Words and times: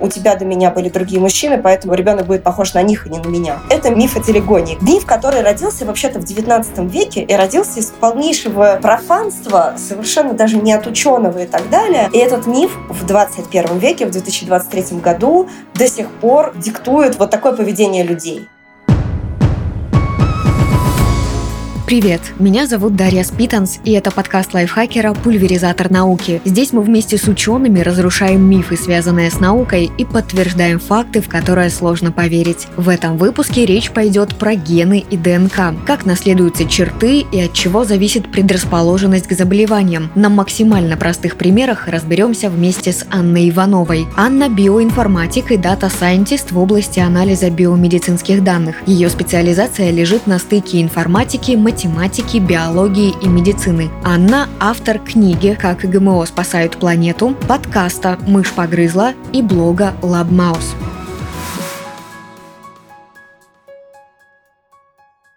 у 0.00 0.08
тебя 0.08 0.36
до 0.36 0.44
меня 0.44 0.70
были 0.70 0.88
другие 0.88 1.20
мужчины, 1.20 1.58
поэтому 1.58 1.94
ребенок 1.94 2.26
будет 2.26 2.42
похож 2.42 2.74
на 2.74 2.82
них, 2.82 3.06
а 3.06 3.08
не 3.08 3.18
на 3.18 3.26
меня. 3.26 3.58
Это 3.70 3.90
миф 3.90 4.16
о 4.16 4.20
телегонии. 4.20 4.78
Миф, 4.80 5.06
который 5.06 5.42
родился 5.42 5.84
вообще-то 5.84 6.18
в 6.18 6.24
19 6.24 6.78
веке 6.92 7.22
и 7.22 7.34
родился 7.34 7.80
из 7.80 7.86
полнейшего 7.86 8.78
профанства, 8.80 9.74
совершенно 9.76 10.34
даже 10.34 10.58
не 10.58 10.72
от 10.72 10.86
ученого 10.86 11.38
и 11.38 11.46
так 11.46 11.68
далее. 11.70 12.10
И 12.12 12.18
этот 12.18 12.46
миф 12.46 12.76
в 12.88 13.06
21 13.06 13.78
веке, 13.78 14.06
в 14.06 14.10
2023 14.10 14.98
году 14.98 15.48
до 15.74 15.88
сих 15.88 16.10
пор 16.10 16.54
диктует 16.56 17.18
вот 17.18 17.30
такое 17.30 17.52
поведение 17.52 18.02
людей. 18.02 18.48
Привет, 21.86 22.20
меня 22.40 22.66
зовут 22.66 22.96
Дарья 22.96 23.22
Спитанс, 23.22 23.78
и 23.84 23.92
это 23.92 24.10
подкаст 24.10 24.52
лайфхакера 24.54 25.14
«Пульверизатор 25.14 25.88
науки». 25.88 26.42
Здесь 26.44 26.72
мы 26.72 26.82
вместе 26.82 27.16
с 27.16 27.28
учеными 27.28 27.78
разрушаем 27.78 28.42
мифы, 28.42 28.76
связанные 28.76 29.30
с 29.30 29.38
наукой, 29.38 29.92
и 29.96 30.04
подтверждаем 30.04 30.80
факты, 30.80 31.20
в 31.20 31.28
которые 31.28 31.70
сложно 31.70 32.10
поверить. 32.10 32.66
В 32.76 32.88
этом 32.88 33.16
выпуске 33.16 33.64
речь 33.66 33.92
пойдет 33.92 34.34
про 34.34 34.56
гены 34.56 35.04
и 35.08 35.16
ДНК, 35.16 35.76
как 35.86 36.04
наследуются 36.04 36.64
черты 36.64 37.20
и 37.20 37.40
от 37.40 37.52
чего 37.52 37.84
зависит 37.84 38.32
предрасположенность 38.32 39.28
к 39.28 39.32
заболеваниям. 39.34 40.10
На 40.16 40.28
максимально 40.28 40.96
простых 40.96 41.36
примерах 41.36 41.86
разберемся 41.86 42.50
вместе 42.50 42.90
с 42.90 43.06
Анной 43.12 43.50
Ивановой. 43.50 44.08
Анна– 44.16 44.48
биоинформатик 44.50 45.52
и 45.52 45.56
дата-сайентист 45.56 46.50
в 46.50 46.58
области 46.58 46.98
анализа 46.98 47.48
биомедицинских 47.48 48.42
данных. 48.42 48.74
Ее 48.86 49.08
специализация 49.08 49.92
лежит 49.92 50.26
на 50.26 50.40
стыке 50.40 50.82
информатики, 50.82 51.52
математики, 51.52 51.75
биологии 51.84 53.14
и 53.22 53.28
медицины. 53.28 53.90
Анна– 54.02 54.48
автор 54.60 54.98
книги 54.98 55.56
«Как 55.60 55.80
ГМО 55.80 56.24
спасают 56.24 56.78
планету», 56.78 57.36
подкаста 57.46 58.18
«Мышь 58.26 58.52
погрызла» 58.52 59.12
и 59.32 59.42
блога 59.42 59.94
«LabMouse». 60.02 60.74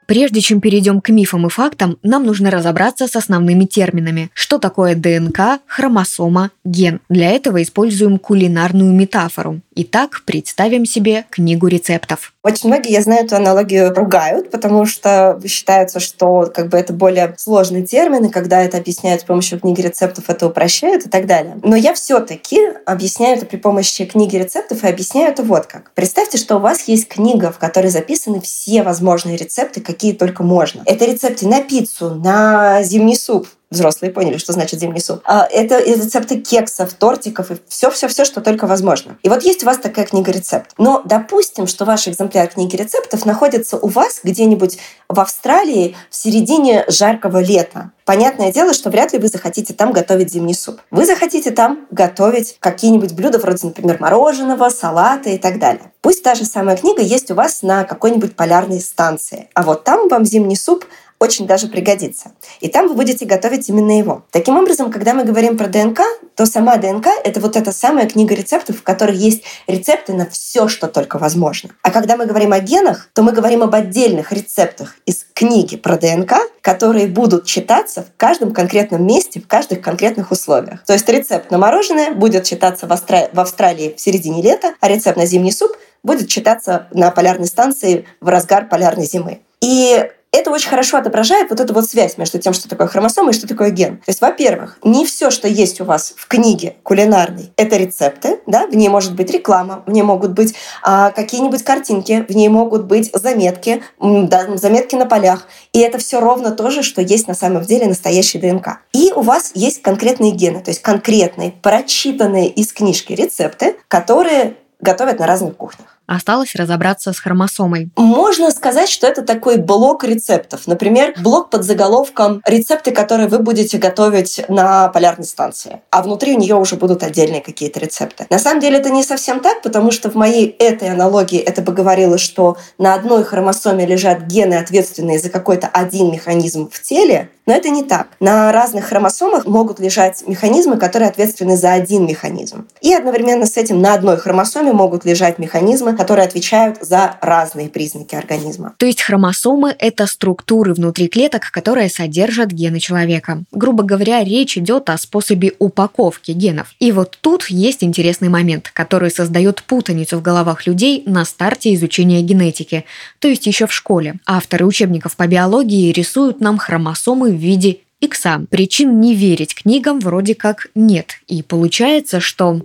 Прежде 0.10 0.42
чем 0.42 0.60
перейдем 0.60 1.02
к 1.02 1.10
мифам 1.10 1.46
и 1.46 1.50
фактам, 1.52 2.00
нам 2.02 2.26
нужно 2.26 2.50
разобраться 2.50 3.08
с 3.08 3.16
основными 3.16 3.66
терминами. 3.66 4.32
Что 4.34 4.58
такое 4.58 4.96
ДНК, 4.96 5.62
хромосома, 5.68 6.50
ген? 6.66 7.00
Для 7.10 7.30
этого 7.30 7.62
используем 7.62 8.18
кулинарную 8.18 8.92
метафору. 8.92 9.62
Итак, 9.76 10.24
представим 10.26 10.86
себе 10.86 11.26
книгу 11.30 11.68
рецептов. 11.68 12.34
Очень 12.42 12.70
многие, 12.70 12.94
я 12.94 13.02
знаю, 13.02 13.26
эту 13.26 13.36
аналогию 13.36 13.94
ругают, 13.94 14.50
потому 14.50 14.86
что 14.86 15.38
считается, 15.46 16.00
что 16.00 16.50
как 16.54 16.70
бы 16.70 16.78
это 16.78 16.94
более 16.94 17.36
сложный 17.38 17.86
термин, 17.86 18.26
и 18.26 18.30
когда 18.30 18.62
это 18.62 18.78
объясняют 18.78 19.22
с 19.22 19.26
помощью 19.26 19.60
книги 19.60 19.82
рецептов, 19.82 20.30
это 20.30 20.48
упрощает 20.48 21.06
и 21.06 21.10
так 21.10 21.26
далее. 21.26 21.60
Но 21.64 21.76
я 21.76 21.94
все 21.94 22.22
таки 22.22 22.60
объясняю 22.86 23.36
это 23.36 23.46
при 23.46 23.58
помощи 23.58 24.06
книги 24.06 24.38
рецептов 24.38 24.86
и 24.86 24.88
объясняю 24.88 25.34
это 25.34 25.44
вот 25.44 25.66
как. 25.66 25.92
Представьте, 25.96 26.38
что 26.38 26.56
у 26.56 26.60
вас 26.60 26.84
есть 26.84 27.10
книга, 27.10 27.52
в 27.52 27.58
которой 27.58 27.88
записаны 27.88 28.40
все 28.40 28.84
возможные 28.84 29.36
рецепты, 29.36 29.82
какие 29.82 30.14
только 30.14 30.42
можно. 30.42 30.82
Это 30.86 31.04
рецепты 31.04 31.46
на 31.46 31.62
пиццу, 31.62 32.16
на 32.16 32.82
зимний 32.84 33.18
суп, 33.18 33.50
взрослые 33.72 34.12
поняли, 34.12 34.38
что 34.38 34.54
значит 34.54 34.80
зимний 34.80 35.00
суп. 35.00 35.22
А 35.26 35.48
это 35.50 35.80
рецепты 35.80 36.40
кексов, 36.40 36.94
тортиков 36.94 37.52
и 37.52 37.58
все-все-все, 37.68 38.26
что 38.26 38.42
только 38.42 38.68
возможно. 38.68 39.18
И 39.24 39.30
вот 39.30 39.44
есть 39.44 39.64
у 39.64 39.66
вас 39.66 39.78
такая 39.78 40.06
книга 40.06 40.32
рецептов. 40.32 40.74
Но 40.78 41.02
допустим, 41.06 41.68
что 41.68 41.86
ваш 41.86 42.08
экземпляр 42.08 42.48
книги 42.48 42.76
рецептов 42.76 43.26
находится 43.26 43.78
у 43.78 43.88
вас 43.88 44.22
где-нибудь 44.24 44.80
в 45.08 45.20
Австралии 45.20 45.96
в 46.10 46.16
середине 46.16 46.86
жаркого 46.88 47.42
лета. 47.42 47.92
Понятное 48.06 48.52
дело, 48.52 48.74
что 48.74 48.90
вряд 48.90 49.14
ли 49.14 49.20
вы 49.20 49.28
захотите 49.28 49.74
там 49.76 49.92
готовить 49.92 50.32
зимний 50.32 50.56
суп. 50.56 50.82
Вы 50.90 51.06
захотите 51.06 51.52
там 51.52 51.86
готовить 51.92 52.58
какие-нибудь 52.60 53.14
блюда 53.14 53.38
вроде, 53.38 53.68
например, 53.68 53.98
мороженого, 54.00 54.70
салата 54.70 55.30
и 55.30 55.38
так 55.38 55.60
далее. 55.60 55.92
Пусть 56.02 56.24
та 56.24 56.34
же 56.34 56.46
самая 56.46 56.76
книга 56.76 57.04
есть 57.04 57.30
у 57.30 57.36
вас 57.36 57.62
на 57.62 57.84
какой-нибудь 57.84 58.36
полярной 58.36 58.80
станции. 58.80 59.50
А 59.54 59.62
вот 59.62 59.84
там 59.84 60.08
вам 60.08 60.26
зимний 60.26 60.56
суп 60.56 60.86
очень 61.20 61.48
даже 61.48 61.68
пригодится. 61.68 62.32
И 62.62 62.70
там 62.70 62.88
вы 62.88 62.96
будете 62.96 63.26
готовить 63.26 63.68
именно 63.70 63.98
его. 63.98 64.24
Таким 64.32 64.58
образом, 64.58 64.92
когда 64.92 65.14
мы 65.14 65.26
говорим 65.26 65.58
про 65.58 65.68
ДНК, 65.68 66.02
то 66.36 66.46
сама 66.46 66.78
ДНК— 66.78 67.08
это 67.24 67.42
вот 67.42 67.58
эта 67.58 67.74
самая 67.74 68.08
книга 68.08 68.34
рецептов, 68.34 68.80
в 68.80 68.84
которой 68.84 69.18
есть 69.18 69.44
рецепты 69.68 70.14
на 70.14 70.26
все, 70.26 70.70
что 70.70 70.88
только 70.88 71.18
возможно. 71.18 71.72
А 71.82 71.92
когда 71.92 72.16
мы 72.16 72.26
говорим 72.26 72.54
о 72.54 72.60
генах, 72.60 73.10
то 73.14 73.22
мы 73.22 73.34
говорим 73.34 73.64
об 73.64 73.76
отдельных 73.76 74.32
рецептах 74.32 74.96
из 75.06 75.26
книги 75.34 75.76
про 75.76 75.98
ДНК, 75.98 76.36
которые 76.62 77.08
будут 77.08 77.46
читаться 77.46 78.04
в 78.04 78.18
каждом 78.18 78.54
конкретном 78.54 79.06
месте, 79.06 79.42
в 79.42 79.48
каждых 79.48 79.82
конкретных 79.82 80.32
условиях. 80.32 80.84
То 80.86 80.94
есть 80.94 81.08
рецепт 81.10 81.52
на 81.52 81.58
мороженое 81.58 82.14
будет 82.14 82.46
читаться 82.46 82.88
в, 82.88 82.94
Австралии, 82.94 83.30
в 83.34 83.40
Австралии 83.40 83.94
в 83.96 84.00
середине 84.00 84.42
лета, 84.42 84.74
а 84.80 84.88
рецепт 84.88 85.18
на 85.18 85.26
зимний 85.26 85.52
суп 85.52 85.72
будет 86.04 86.30
читаться 86.30 86.88
на 86.92 87.12
полярной 87.12 87.48
станции 87.48 88.06
в 88.22 88.30
разгар 88.30 88.70
полярной 88.70 89.06
зимы. 89.06 89.42
И 89.62 90.10
это 90.40 90.52
очень 90.52 90.70
хорошо 90.70 90.98
отображает 90.98 91.50
вот 91.50 91.60
эту 91.60 91.74
вот 91.74 91.86
связь 91.86 92.18
между 92.18 92.40
тем, 92.40 92.54
что 92.54 92.70
такое 92.70 92.88
хромосома 92.88 93.32
и 93.32 93.34
что 93.34 93.48
такое 93.48 93.70
ген. 93.70 93.98
То 93.98 94.04
есть, 94.08 94.22
во-первых, 94.22 94.78
не 94.84 95.06
все, 95.06 95.30
что 95.30 95.48
есть 95.48 95.82
у 95.82 95.86
вас 95.86 96.14
в 96.16 96.28
книге 96.28 96.76
кулинарной, 96.84 97.52
это 97.58 97.78
рецепты, 97.78 98.40
да, 98.48 98.68
в 98.68 98.76
ней 98.76 98.90
может 98.90 99.16
быть 99.16 99.30
реклама, 99.32 99.84
в 99.86 99.92
ней 99.92 100.02
могут 100.02 100.32
быть 100.32 100.56
а, 100.82 101.12
какие-нибудь 101.12 101.64
картинки, 101.64 102.26
в 102.28 102.36
ней 102.36 102.50
могут 102.50 102.86
быть 102.86 103.12
заметки, 103.14 103.84
да, 104.00 104.58
заметки 104.58 104.96
на 104.96 105.06
полях. 105.06 105.48
И 105.74 105.80
это 105.80 105.98
все 105.98 106.20
ровно 106.20 106.52
то 106.52 106.70
же, 106.72 106.84
что 106.84 107.02
есть 107.02 107.28
на 107.28 107.36
самом 107.36 107.64
деле 107.64 107.88
настоящий 107.88 108.40
ДНК. 108.40 108.80
И 108.94 109.12
у 109.16 109.22
вас 109.22 109.52
есть 109.56 109.82
конкретные 109.82 110.32
гены, 110.32 110.62
то 110.62 110.72
есть 110.72 110.82
конкретные, 110.82 111.54
прочитанные 111.62 112.50
из 112.50 112.72
книжки 112.74 113.14
рецепты, 113.14 113.76
которые 113.88 114.56
готовят 114.80 115.20
на 115.20 115.28
разных 115.28 115.58
кухнях. 115.58 115.99
Осталось 116.10 116.56
разобраться 116.56 117.14
с 117.14 117.20
хромосомой. 117.20 117.92
Можно 117.96 118.50
сказать, 118.50 118.90
что 118.90 119.06
это 119.06 119.22
такой 119.22 119.58
блок 119.58 120.04
рецептов. 120.04 120.66
Например, 120.66 121.14
блок 121.20 121.52
под 121.52 121.64
заголовком 121.64 122.42
«Рецепты, 122.48 122.90
которые 122.90 123.30
вы 123.30 123.38
будете 123.38 123.78
готовить 123.78 124.44
на 124.50 124.88
полярной 124.88 125.26
станции». 125.26 125.82
А 125.92 126.02
внутри 126.02 126.34
у 126.34 126.40
нее 126.40 126.56
уже 126.56 126.78
будут 126.78 127.04
отдельные 127.04 127.42
какие-то 127.42 127.80
рецепты. 127.80 128.26
На 128.32 128.40
самом 128.40 128.60
деле 128.60 128.80
это 128.80 128.90
не 128.90 129.04
совсем 129.04 129.40
так, 129.40 129.62
потому 129.62 129.92
что 129.92 130.10
в 130.10 130.16
моей 130.16 130.48
этой 130.48 130.90
аналогии 130.90 131.38
это 131.38 131.62
бы 131.62 131.74
говорило, 131.74 132.18
что 132.18 132.58
на 132.80 132.96
одной 132.96 133.24
хромосоме 133.24 133.86
лежат 133.86 134.24
гены, 134.24 134.56
ответственные 134.56 135.20
за 135.20 135.30
какой-то 135.30 135.68
один 135.68 136.12
механизм 136.12 136.72
в 136.72 136.82
теле, 136.82 137.30
но 137.50 137.56
это 137.56 137.70
не 137.70 137.82
так. 137.82 138.10
На 138.20 138.52
разных 138.52 138.86
хромосомах 138.86 139.48
могут 139.48 139.80
лежать 139.80 140.24
механизмы, 140.28 140.78
которые 140.78 141.10
ответственны 141.10 141.58
за 141.58 141.74
один 141.74 142.06
механизм. 142.06 142.68
И 142.80 142.94
одновременно 142.94 143.48
с 143.48 143.58
этим 143.58 143.82
на 143.82 143.96
одной 143.96 144.18
хромосоме 144.18 144.72
могут 144.72 145.04
лежать 145.04 145.40
механизмы, 145.40 145.98
которые 145.98 146.28
отвечают 146.28 146.78
за 146.80 147.18
разные 147.22 147.68
признаки 147.68 148.14
организма. 148.14 148.76
То 148.78 148.86
есть 148.86 149.02
хромосомы— 149.02 149.76
это 149.80 150.06
структуры 150.06 150.76
внутри 150.76 151.08
клеток, 151.08 151.50
которые 151.50 151.90
содержат 151.90 152.52
гены 152.52 152.80
человека. 152.80 153.42
Грубо 153.52 153.82
говоря, 153.82 154.24
речь 154.24 154.56
идет 154.56 154.92
о 154.92 155.00
способе 155.00 155.54
упаковки 155.58 156.30
генов. 156.30 156.76
И 156.80 156.92
вот 156.92 157.18
тут 157.20 157.46
есть 157.50 157.84
интересный 157.84 158.30
момент, 158.30 158.70
который 158.72 159.10
создает 159.10 159.64
путаницу 159.64 160.20
в 160.20 160.22
головах 160.22 160.68
людей 160.68 161.02
на 161.08 161.26
старте 161.26 161.74
изучения 161.74 162.22
генетики, 162.22 162.86
то 163.18 163.28
есть 163.28 163.48
еще 163.48 163.66
в 163.66 163.74
школе. 163.74 164.20
Авторы 164.28 164.68
учебников 164.68 165.16
по 165.16 165.26
биологии 165.26 165.92
рисуют 165.92 166.42
нам 166.42 166.60
хромосомы 166.60 167.39
виде 167.40 167.80
икса. 168.00 168.46
Причин 168.50 169.00
не 169.02 169.16
верить 169.16 169.56
книгам 169.56 170.00
вроде 170.00 170.36
как 170.36 170.68
нет. 170.76 171.20
И 171.28 171.44
получается, 171.44 172.20
что 172.20 172.62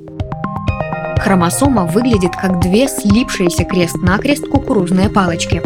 хромосома 1.18 1.86
выглядит 1.86 2.32
как 2.36 2.60
две 2.60 2.88
слипшиеся 2.88 3.64
крест-накрест 3.64 4.46
кукурузные 4.46 5.08
палочки. 5.08 5.62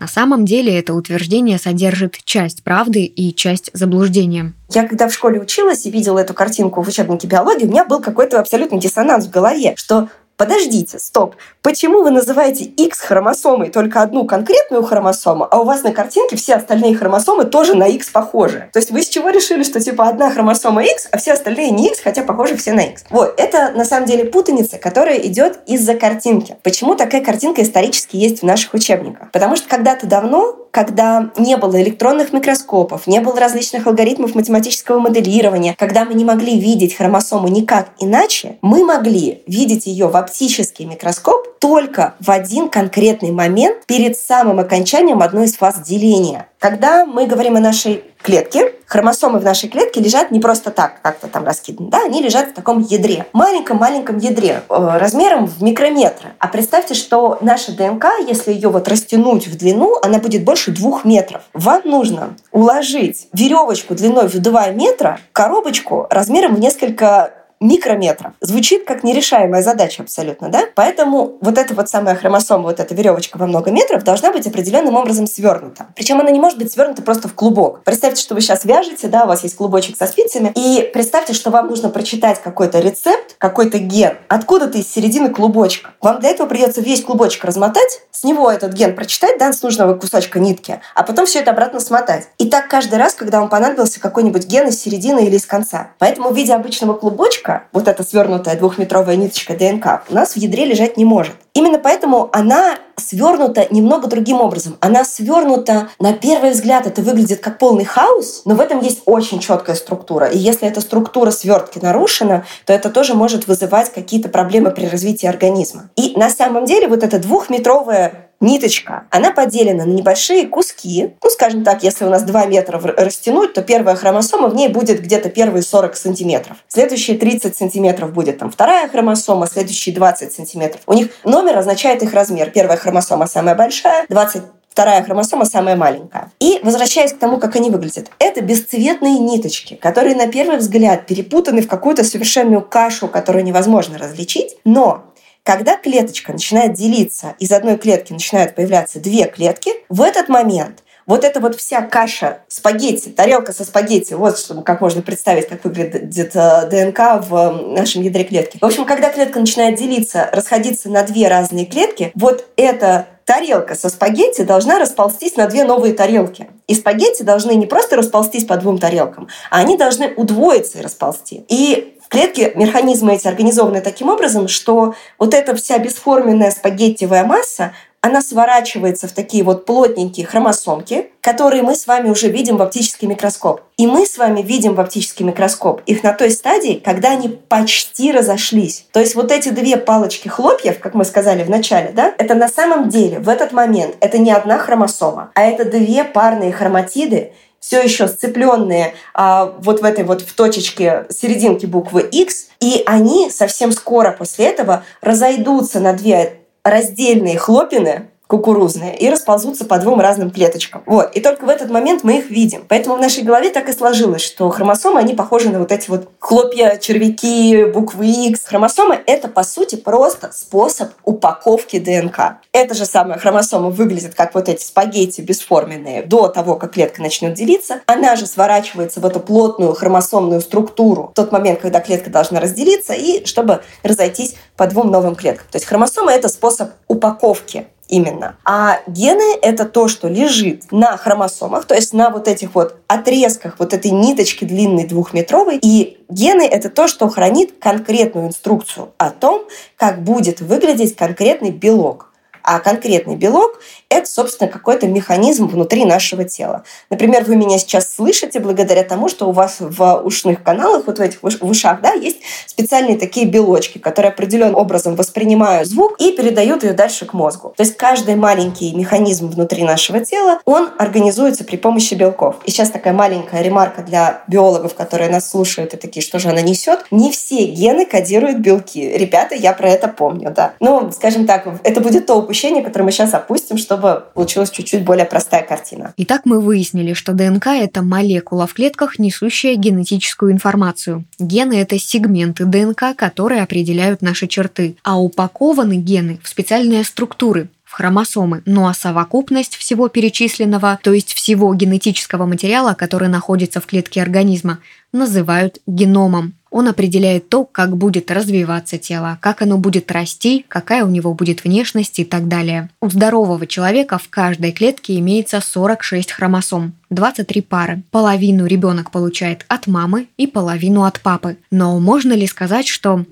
На 0.00 0.08
самом 0.08 0.44
деле 0.44 0.76
это 0.76 0.94
утверждение 0.94 1.58
содержит 1.58 2.16
часть 2.24 2.64
правды 2.64 3.04
и 3.04 3.32
часть 3.32 3.70
заблуждения. 3.72 4.52
Я 4.70 4.88
когда 4.88 5.08
в 5.08 5.14
школе 5.14 5.40
училась 5.40 5.86
и 5.86 5.92
видела 5.92 6.18
эту 6.18 6.34
картинку 6.34 6.82
в 6.82 6.88
учебнике 6.88 7.28
биологии, 7.28 7.66
у 7.66 7.68
меня 7.68 7.84
был 7.84 8.00
какой-то 8.00 8.40
абсолютный 8.40 8.80
диссонанс 8.80 9.26
в 9.26 9.30
голове, 9.30 9.74
что 9.76 10.08
подождите, 10.42 10.98
стоп, 10.98 11.36
почему 11.62 12.02
вы 12.02 12.10
называете 12.10 12.64
X 12.64 13.00
хромосомой 13.00 13.70
только 13.70 14.02
одну 14.02 14.24
конкретную 14.24 14.82
хромосому, 14.82 15.46
а 15.48 15.60
у 15.60 15.64
вас 15.64 15.84
на 15.84 15.92
картинке 15.92 16.36
все 16.36 16.54
остальные 16.54 16.96
хромосомы 16.96 17.44
тоже 17.44 17.74
на 17.74 17.86
X 17.86 18.10
похожи? 18.10 18.68
То 18.72 18.80
есть 18.80 18.90
вы 18.90 19.02
с 19.02 19.08
чего 19.08 19.30
решили, 19.30 19.62
что 19.62 19.80
типа 19.80 20.08
одна 20.08 20.30
хромосома 20.30 20.82
X, 20.82 21.08
а 21.12 21.18
все 21.18 21.34
остальные 21.34 21.70
не 21.70 21.88
X, 21.88 22.00
хотя 22.00 22.24
похожи 22.24 22.56
все 22.56 22.72
на 22.72 22.80
X? 22.80 23.04
Вот, 23.10 23.34
это 23.38 23.70
на 23.70 23.84
самом 23.84 24.06
деле 24.06 24.24
путаница, 24.24 24.78
которая 24.78 25.18
идет 25.18 25.60
из-за 25.66 25.94
картинки. 25.94 26.56
Почему 26.64 26.96
такая 26.96 27.24
картинка 27.24 27.62
исторически 27.62 28.16
есть 28.16 28.40
в 28.40 28.44
наших 28.44 28.74
учебниках? 28.74 29.30
Потому 29.30 29.54
что 29.54 29.68
когда-то 29.68 30.08
давно 30.08 30.61
когда 30.72 31.30
не 31.36 31.56
было 31.58 31.80
электронных 31.80 32.32
микроскопов, 32.32 33.06
не 33.06 33.20
было 33.20 33.38
различных 33.38 33.86
алгоритмов 33.86 34.34
математического 34.34 34.98
моделирования, 34.98 35.76
когда 35.78 36.06
мы 36.06 36.14
не 36.14 36.24
могли 36.24 36.58
видеть 36.58 36.96
хромосому 36.96 37.46
никак 37.48 37.90
иначе, 38.00 38.56
мы 38.62 38.82
могли 38.82 39.42
видеть 39.46 39.86
ее 39.86 40.08
в 40.08 40.16
оптический 40.16 40.86
микроскоп 40.86 41.58
только 41.58 42.14
в 42.20 42.30
один 42.30 42.70
конкретный 42.70 43.30
момент 43.30 43.84
перед 43.86 44.16
самым 44.16 44.60
окончанием 44.60 45.20
одной 45.20 45.44
из 45.44 45.54
фаз 45.54 45.80
деления. 45.86 46.48
Когда 46.62 47.04
мы 47.04 47.26
говорим 47.26 47.56
о 47.56 47.60
нашей 47.60 48.04
клетке, 48.22 48.72
хромосомы 48.86 49.40
в 49.40 49.44
нашей 49.44 49.68
клетке 49.68 50.00
лежат 50.00 50.30
не 50.30 50.38
просто 50.38 50.70
так, 50.70 51.02
как-то 51.02 51.26
там 51.26 51.44
раскиданы, 51.44 51.90
да, 51.90 52.04
они 52.04 52.22
лежат 52.22 52.50
в 52.50 52.52
таком 52.52 52.82
ядре, 52.82 53.26
маленьком-маленьком 53.32 54.18
ядре, 54.18 54.62
э, 54.68 54.96
размером 54.96 55.46
в 55.46 55.60
микрометры. 55.60 56.28
А 56.38 56.46
представьте, 56.46 56.94
что 56.94 57.36
наша 57.40 57.72
ДНК, 57.72 58.04
если 58.28 58.52
ее 58.52 58.68
вот 58.68 58.86
растянуть 58.86 59.48
в 59.48 59.58
длину, 59.58 59.96
она 60.04 60.20
будет 60.20 60.44
больше 60.44 60.70
двух 60.70 61.04
метров. 61.04 61.42
Вам 61.52 61.82
нужно 61.84 62.36
уложить 62.52 63.26
веревочку 63.32 63.96
длиной 63.96 64.28
в 64.28 64.38
2 64.38 64.68
метра, 64.68 65.18
коробочку 65.32 66.06
размером 66.10 66.54
в 66.54 66.60
несколько 66.60 67.41
микрометров. 67.62 68.32
Звучит 68.40 68.84
как 68.84 69.04
нерешаемая 69.04 69.62
задача 69.62 70.02
абсолютно, 70.02 70.48
да? 70.48 70.64
Поэтому 70.74 71.38
вот 71.40 71.56
эта 71.56 71.74
вот 71.74 71.88
самая 71.88 72.16
хромосома, 72.16 72.64
вот 72.64 72.80
эта 72.80 72.94
веревочка 72.94 73.38
во 73.38 73.46
много 73.46 73.70
метров 73.70 74.02
должна 74.04 74.32
быть 74.32 74.46
определенным 74.46 74.96
образом 74.96 75.26
свернута. 75.26 75.86
Причем 75.94 76.20
она 76.20 76.30
не 76.30 76.40
может 76.40 76.58
быть 76.58 76.72
свернута 76.72 77.02
просто 77.02 77.28
в 77.28 77.34
клубок. 77.34 77.82
Представьте, 77.84 78.20
что 78.20 78.34
вы 78.34 78.40
сейчас 78.40 78.64
вяжете, 78.64 79.08
да, 79.08 79.24
у 79.24 79.28
вас 79.28 79.42
есть 79.44 79.56
клубочек 79.56 79.96
со 79.96 80.06
спицами, 80.06 80.52
и 80.54 80.90
представьте, 80.92 81.32
что 81.32 81.50
вам 81.50 81.68
нужно 81.68 81.88
прочитать 81.88 82.42
какой-то 82.42 82.80
рецепт, 82.80 83.36
какой-то 83.38 83.78
ген 83.78 84.16
откуда-то 84.28 84.78
из 84.78 84.92
середины 84.92 85.30
клубочка. 85.30 85.90
Вам 86.00 86.20
для 86.20 86.30
этого 86.30 86.48
придется 86.48 86.80
весь 86.80 87.02
клубочек 87.02 87.44
размотать, 87.44 88.02
с 88.10 88.24
него 88.24 88.50
этот 88.50 88.72
ген 88.72 88.94
прочитать, 88.94 89.38
да, 89.38 89.52
с 89.52 89.62
нужного 89.62 89.94
кусочка 89.94 90.40
нитки, 90.40 90.80
а 90.94 91.02
потом 91.02 91.26
все 91.26 91.40
это 91.40 91.52
обратно 91.52 91.80
смотать. 91.80 92.28
И 92.38 92.48
так 92.48 92.68
каждый 92.68 92.98
раз, 92.98 93.14
когда 93.14 93.40
вам 93.40 93.48
понадобился 93.48 94.00
какой-нибудь 94.00 94.46
ген 94.46 94.68
из 94.68 94.80
середины 94.80 95.26
или 95.26 95.36
из 95.36 95.46
конца. 95.46 95.90
Поэтому 95.98 96.30
в 96.30 96.36
виде 96.36 96.52
обычного 96.54 96.94
клубочка 96.94 97.51
вот 97.72 97.88
эта 97.88 98.02
свернутая 98.02 98.56
двухметровая 98.56 99.16
ниточка 99.16 99.54
ДНК, 99.54 100.02
у 100.08 100.14
нас 100.14 100.34
в 100.34 100.36
ядре 100.36 100.64
лежать 100.64 100.96
не 100.96 101.04
может. 101.04 101.34
Именно 101.54 101.78
поэтому 101.78 102.30
она 102.32 102.78
свернута 102.96 103.66
немного 103.70 104.06
другим 104.08 104.40
образом. 104.40 104.76
Она 104.80 105.04
свернута, 105.04 105.88
на 105.98 106.12
первый 106.12 106.52
взгляд, 106.52 106.86
это 106.86 107.02
выглядит 107.02 107.40
как 107.40 107.58
полный 107.58 107.84
хаос, 107.84 108.42
но 108.44 108.54
в 108.54 108.60
этом 108.60 108.80
есть 108.80 109.02
очень 109.06 109.40
четкая 109.40 109.76
структура. 109.76 110.26
И 110.26 110.38
если 110.38 110.68
эта 110.68 110.80
структура 110.80 111.30
свертки 111.30 111.78
нарушена, 111.78 112.46
то 112.64 112.72
это 112.72 112.90
тоже 112.90 113.14
может 113.14 113.46
вызывать 113.46 113.92
какие-то 113.92 114.28
проблемы 114.28 114.70
при 114.70 114.86
развитии 114.86 115.26
организма. 115.26 115.90
И 115.96 116.14
на 116.16 116.30
самом 116.30 116.64
деле 116.64 116.88
вот 116.88 117.02
эта 117.02 117.18
двухметровая 117.18 118.28
ниточка, 118.42 119.06
она 119.10 119.30
поделена 119.30 119.86
на 119.86 119.90
небольшие 119.90 120.46
куски. 120.46 121.14
Ну, 121.22 121.30
скажем 121.30 121.64
так, 121.64 121.82
если 121.82 122.04
у 122.04 122.10
нас 122.10 122.24
2 122.24 122.46
метра 122.46 122.78
растянуть, 122.78 123.54
то 123.54 123.62
первая 123.62 123.94
хромосома 123.94 124.48
в 124.48 124.54
ней 124.54 124.68
будет 124.68 125.00
где-то 125.00 125.30
первые 125.30 125.62
40 125.62 125.96
сантиметров. 125.96 126.56
Следующие 126.68 127.16
30 127.16 127.56
сантиметров 127.56 128.12
будет 128.12 128.38
там 128.38 128.50
вторая 128.50 128.88
хромосома, 128.88 129.46
следующие 129.46 129.94
20 129.94 130.32
сантиметров. 130.32 130.82
У 130.86 130.92
них 130.92 131.08
номер 131.42 131.58
означает 131.58 132.02
их 132.02 132.14
размер. 132.14 132.50
Первая 132.50 132.76
хромосома 132.76 133.26
самая 133.26 133.54
большая, 133.54 134.06
20 134.08 134.42
вторая 134.68 135.02
хромосома 135.02 135.44
самая 135.44 135.76
маленькая. 135.76 136.30
И 136.40 136.58
возвращаясь 136.62 137.12
к 137.12 137.18
тому, 137.18 137.38
как 137.38 137.56
они 137.56 137.68
выглядят, 137.68 138.10
это 138.18 138.40
бесцветные 138.40 139.18
ниточки, 139.18 139.74
которые 139.74 140.16
на 140.16 140.28
первый 140.28 140.56
взгляд 140.56 141.06
перепутаны 141.06 141.60
в 141.60 141.68
какую-то 141.68 142.04
совершенную 142.04 142.62
кашу, 142.62 143.06
которую 143.08 143.44
невозможно 143.44 143.98
различить, 143.98 144.56
но 144.64 145.04
когда 145.42 145.76
клеточка 145.76 146.32
начинает 146.32 146.72
делиться, 146.72 147.34
из 147.38 147.52
одной 147.52 147.76
клетки 147.76 148.12
начинают 148.14 148.54
появляться 148.54 148.98
две 148.98 149.24
клетки, 149.24 149.72
в 149.90 150.00
этот 150.00 150.30
момент 150.30 150.84
вот 151.06 151.24
эта 151.24 151.40
вот 151.40 151.56
вся 151.56 151.82
каша 151.82 152.38
спагетти, 152.48 153.08
тарелка 153.08 153.52
со 153.52 153.64
спагетти, 153.64 154.14
вот 154.14 154.38
чтобы 154.38 154.62
как 154.62 154.80
можно 154.80 155.02
представить, 155.02 155.48
как 155.48 155.64
выглядит 155.64 156.32
э, 156.34 156.68
ДНК 156.70 157.24
в 157.26 157.74
нашем 157.76 158.02
ядре 158.02 158.24
клетки. 158.24 158.58
В 158.60 158.64
общем, 158.64 158.84
когда 158.84 159.10
клетка 159.10 159.40
начинает 159.40 159.78
делиться, 159.78 160.28
расходиться 160.32 160.88
на 160.88 161.02
две 161.02 161.28
разные 161.28 161.66
клетки, 161.66 162.12
вот 162.14 162.46
эта 162.56 163.06
тарелка 163.24 163.74
со 163.74 163.88
спагетти 163.88 164.42
должна 164.42 164.78
расползтись 164.78 165.36
на 165.36 165.46
две 165.46 165.64
новые 165.64 165.94
тарелки. 165.94 166.48
И 166.66 166.74
спагетти 166.74 167.22
должны 167.22 167.52
не 167.52 167.66
просто 167.66 167.96
расползтись 167.96 168.44
по 168.44 168.56
двум 168.56 168.78
тарелкам, 168.78 169.28
а 169.50 169.58
они 169.58 169.76
должны 169.76 170.12
удвоиться 170.14 170.78
и 170.78 170.82
расползти. 170.82 171.44
И 171.48 171.98
клетки, 172.08 172.52
механизмы 172.54 173.14
эти 173.14 173.26
организованы 173.28 173.80
таким 173.80 174.08
образом, 174.08 174.48
что 174.48 174.94
вот 175.18 175.34
эта 175.34 175.54
вся 175.54 175.78
бесформенная 175.78 176.50
спагеттевая 176.50 177.24
масса, 177.24 177.72
она 178.02 178.20
сворачивается 178.20 179.06
в 179.06 179.12
такие 179.12 179.44
вот 179.44 179.64
плотненькие 179.64 180.26
хромосомки, 180.26 181.10
которые 181.20 181.62
мы 181.62 181.76
с 181.76 181.86
вами 181.86 182.10
уже 182.10 182.28
видим 182.28 182.56
в 182.56 182.62
оптический 182.62 183.06
микроскоп. 183.06 183.60
И 183.78 183.86
мы 183.86 184.04
с 184.04 184.18
вами 184.18 184.42
видим 184.42 184.74
в 184.74 184.80
оптический 184.80 185.24
микроскоп 185.24 185.82
их 185.86 186.02
на 186.02 186.12
той 186.12 186.32
стадии, 186.32 186.82
когда 186.84 187.12
они 187.12 187.28
почти 187.28 188.10
разошлись. 188.10 188.86
То 188.92 188.98
есть 188.98 189.14
вот 189.14 189.30
эти 189.30 189.50
две 189.50 189.76
палочки 189.76 190.26
хлопьев, 190.26 190.80
как 190.80 190.94
мы 190.94 191.04
сказали 191.04 191.44
в 191.44 191.48
начале, 191.48 191.92
да, 191.94 192.12
это 192.18 192.34
на 192.34 192.48
самом 192.48 192.88
деле 192.88 193.20
в 193.20 193.28
этот 193.28 193.52
момент 193.52 193.94
это 194.00 194.18
не 194.18 194.32
одна 194.32 194.58
хромосома, 194.58 195.30
а 195.34 195.42
это 195.44 195.64
две 195.64 196.02
парные 196.02 196.52
хроматиды, 196.52 197.32
все 197.60 197.80
еще 197.80 198.08
сцепленные 198.08 198.94
а, 199.14 199.54
вот 199.60 199.80
в 199.80 199.84
этой 199.84 200.02
вот 200.02 200.22
в 200.22 200.34
точечке 200.34 201.06
серединки 201.08 201.66
буквы 201.66 202.02
X, 202.02 202.48
и 202.58 202.82
они 202.84 203.30
совсем 203.30 203.70
скоро 203.70 204.10
после 204.10 204.46
этого 204.46 204.82
разойдутся 205.00 205.78
на 205.78 205.92
две 205.92 206.41
раздельные 206.64 207.38
хлопины, 207.38 208.11
кукурузные 208.32 208.96
и 208.96 209.10
расползутся 209.10 209.66
по 209.66 209.76
двум 209.78 210.00
разным 210.00 210.30
клеточкам. 210.30 210.82
Вот. 210.86 211.14
И 211.14 211.20
только 211.20 211.44
в 211.44 211.50
этот 211.50 211.70
момент 211.70 212.02
мы 212.02 212.16
их 212.16 212.30
видим. 212.30 212.64
Поэтому 212.66 212.96
в 212.96 212.98
нашей 212.98 213.24
голове 213.24 213.50
так 213.50 213.68
и 213.68 213.74
сложилось, 213.74 214.22
что 214.22 214.48
хромосомы, 214.48 215.00
они 215.00 215.12
похожи 215.12 215.50
на 215.50 215.58
вот 215.58 215.70
эти 215.70 215.90
вот 215.90 216.08
хлопья, 216.18 216.78
червяки, 216.78 217.66
буквы 217.66 218.06
X. 218.06 218.46
Хромосомы— 218.46 218.98
это, 219.06 219.28
по 219.28 219.42
сути, 219.42 219.76
просто 219.76 220.30
способ 220.32 220.92
упаковки 221.04 221.78
ДНК. 221.78 222.38
Эта 222.52 222.74
же 222.74 222.86
самая 222.86 223.18
хромосома 223.18 223.68
выглядит 223.68 224.14
как 224.14 224.34
вот 224.34 224.48
эти 224.48 224.62
спагетти 224.62 225.20
бесформенные 225.20 226.02
до 226.02 226.28
того, 226.28 226.54
как 226.54 226.72
клетка 226.72 227.02
начнет 227.02 227.34
делиться. 227.34 227.82
Она 227.84 228.16
же 228.16 228.24
сворачивается 228.24 229.00
в 229.00 229.04
эту 229.04 229.20
плотную 229.20 229.74
хромосомную 229.74 230.40
структуру 230.40 231.10
в 231.12 231.14
тот 231.14 231.32
момент, 231.32 231.60
когда 231.60 231.80
клетка 231.80 232.08
должна 232.08 232.40
разделиться, 232.40 232.94
и 232.94 233.26
чтобы 233.26 233.60
разойтись 233.82 234.36
по 234.56 234.66
двум 234.66 234.90
новым 234.90 235.16
клеткам. 235.16 235.46
То 235.50 235.56
есть 235.56 235.66
хромосома— 235.66 236.12
это 236.14 236.30
способ 236.30 236.70
упаковки 236.88 237.66
именно. 237.88 238.36
А 238.44 238.80
гены— 238.86 239.36
это 239.42 239.64
то, 239.64 239.88
что 239.88 240.08
лежит 240.08 240.70
на 240.70 240.96
хромосомах, 240.96 241.66
то 241.66 241.74
есть 241.74 241.92
на 241.92 242.10
вот 242.10 242.28
этих 242.28 242.54
вот 242.54 242.76
отрезках 242.86 243.56
вот 243.58 243.74
этой 243.74 243.90
ниточки 243.90 244.44
длинной 244.44 244.84
двухметровой. 244.84 245.58
И 245.60 245.98
гены— 246.08 246.42
это 246.50 246.70
то, 246.70 246.88
что 246.88 247.08
хранит 247.08 247.54
конкретную 247.60 248.28
инструкцию 248.28 248.92
о 248.98 249.10
том, 249.10 249.44
как 249.76 250.02
будет 250.02 250.40
выглядеть 250.40 250.96
конкретный 250.96 251.50
белок. 251.50 252.11
А 252.42 252.58
конкретный 252.60 253.16
белок– 253.16 253.60
это, 253.88 254.08
собственно, 254.08 254.50
какой-то 254.50 254.86
механизм 254.86 255.46
внутри 255.46 255.84
нашего 255.84 256.24
тела. 256.24 256.64
Например, 256.90 257.24
вы 257.24 257.36
меня 257.36 257.58
сейчас 257.58 257.94
слышите 257.94 258.40
благодаря 258.40 258.82
тому, 258.82 259.08
что 259.08 259.28
у 259.28 259.32
вас 259.32 259.56
в 259.60 260.02
ушных 260.02 260.42
каналах, 260.42 260.86
вот 260.86 260.98
в 260.98 261.02
этих 261.02 261.22
в 261.22 261.50
ушах, 261.50 261.80
да, 261.82 261.92
есть 261.92 262.18
специальные 262.46 262.98
такие 262.98 263.26
белочки, 263.26 263.78
которые 263.78 264.10
определенным 264.10 264.56
образом 264.56 264.96
воспринимают 264.96 265.68
звук 265.68 266.00
и 266.00 266.12
передают 266.12 266.64
ее 266.64 266.72
дальше 266.72 267.06
к 267.06 267.12
мозгу. 267.12 267.54
То 267.56 267.62
есть 267.62 267.76
каждый 267.76 268.16
маленький 268.16 268.74
механизм 268.74 269.28
внутри 269.28 269.64
нашего 269.64 270.00
тела, 270.04 270.40
он 270.44 270.70
организуется 270.78 271.44
при 271.44 271.56
помощи 271.56 271.94
белков. 271.94 272.36
И 272.44 272.50
сейчас 272.50 272.70
такая 272.70 272.92
маленькая 272.92 273.42
ремарка 273.42 273.82
для 273.82 274.22
биологов, 274.26 274.74
которые 274.74 275.10
нас 275.10 275.30
слушают 275.30 275.74
и 275.74 275.76
такие, 275.76 276.02
что 276.02 276.18
же 276.18 276.28
она 276.28 276.40
несет. 276.40 276.86
Не 276.90 277.10
все 277.10 277.44
гены 277.44 277.86
кодируют 277.86 278.38
белки. 278.38 278.96
Ребята, 278.96 279.34
я 279.34 279.52
про 279.52 279.68
это 279.68 279.88
помню, 279.88 280.32
да. 280.34 280.54
Ну, 280.60 280.90
скажем 280.92 281.26
так, 281.26 281.46
это 281.62 281.80
будет 281.80 282.06
то 282.06 282.22
упущение, 282.32 282.64
которое 282.64 282.86
мы 282.86 282.92
сейчас 282.92 283.12
опустим, 283.12 283.58
чтобы 283.58 284.04
получилась 284.14 284.50
чуть-чуть 284.50 284.84
более 284.84 285.04
простая 285.04 285.42
картина. 285.42 285.92
Итак, 285.98 286.22
мы 286.24 286.40
выяснили, 286.40 286.94
что 286.94 287.12
ДНК– 287.12 287.46
это 287.48 287.82
молекула 287.82 288.46
в 288.46 288.54
клетках, 288.54 288.98
несущая 288.98 289.54
генетическую 289.54 290.32
информацию. 290.32 291.04
Гены– 291.18 291.60
это 291.60 291.78
сегменты 291.78 292.46
ДНК, 292.46 292.96
которые 292.96 293.42
определяют 293.42 294.00
наши 294.00 294.28
черты, 294.28 294.76
а 294.82 294.98
упакованы 294.98 295.74
гены 295.74 296.20
в 296.22 296.28
специальные 296.28 296.84
структуры, 296.84 297.48
в 297.64 297.72
хромосомы, 297.74 298.42
ну 298.46 298.66
а 298.66 298.72
совокупность 298.72 299.56
всего 299.56 299.88
перечисленного, 299.88 300.78
то 300.82 300.94
есть 300.94 301.12
всего 301.12 301.52
генетического 301.52 302.24
материала, 302.24 302.72
который 302.72 303.08
находится 303.08 303.60
в 303.60 303.66
клетке 303.66 304.00
организма, 304.00 304.58
называют 304.90 305.58
геномом. 305.66 306.32
Он 306.52 306.68
определяет 306.68 307.30
то, 307.30 307.44
как 307.44 307.76
будет 307.78 308.10
развиваться 308.10 308.76
тело, 308.76 309.18
как 309.20 309.40
оно 309.40 309.56
будет 309.56 309.90
расти, 309.90 310.44
какая 310.48 310.84
у 310.84 310.88
него 310.88 311.14
будет 311.14 311.44
внешность 311.44 311.98
и 311.98 312.04
так 312.04 312.28
далее. 312.28 312.68
У 312.82 312.90
здорового 312.90 313.46
человека 313.46 313.96
в 313.96 314.10
каждой 314.10 314.52
клетке 314.52 314.98
имеется 314.98 315.40
46 315.40 316.12
хромосом, 316.12 316.74
23 316.90 317.40
пары. 317.40 317.82
Половину 317.90 318.44
ребенок 318.44 318.90
получает 318.90 319.46
от 319.48 319.66
мамы 319.66 320.08
и 320.18 320.26
половину 320.26 320.84
от 320.84 321.00
папы. 321.00 321.38
Но 321.50 321.80
можно 321.80 322.12
ли 322.12 322.26
сказать, 322.26 322.68
что 322.68 323.06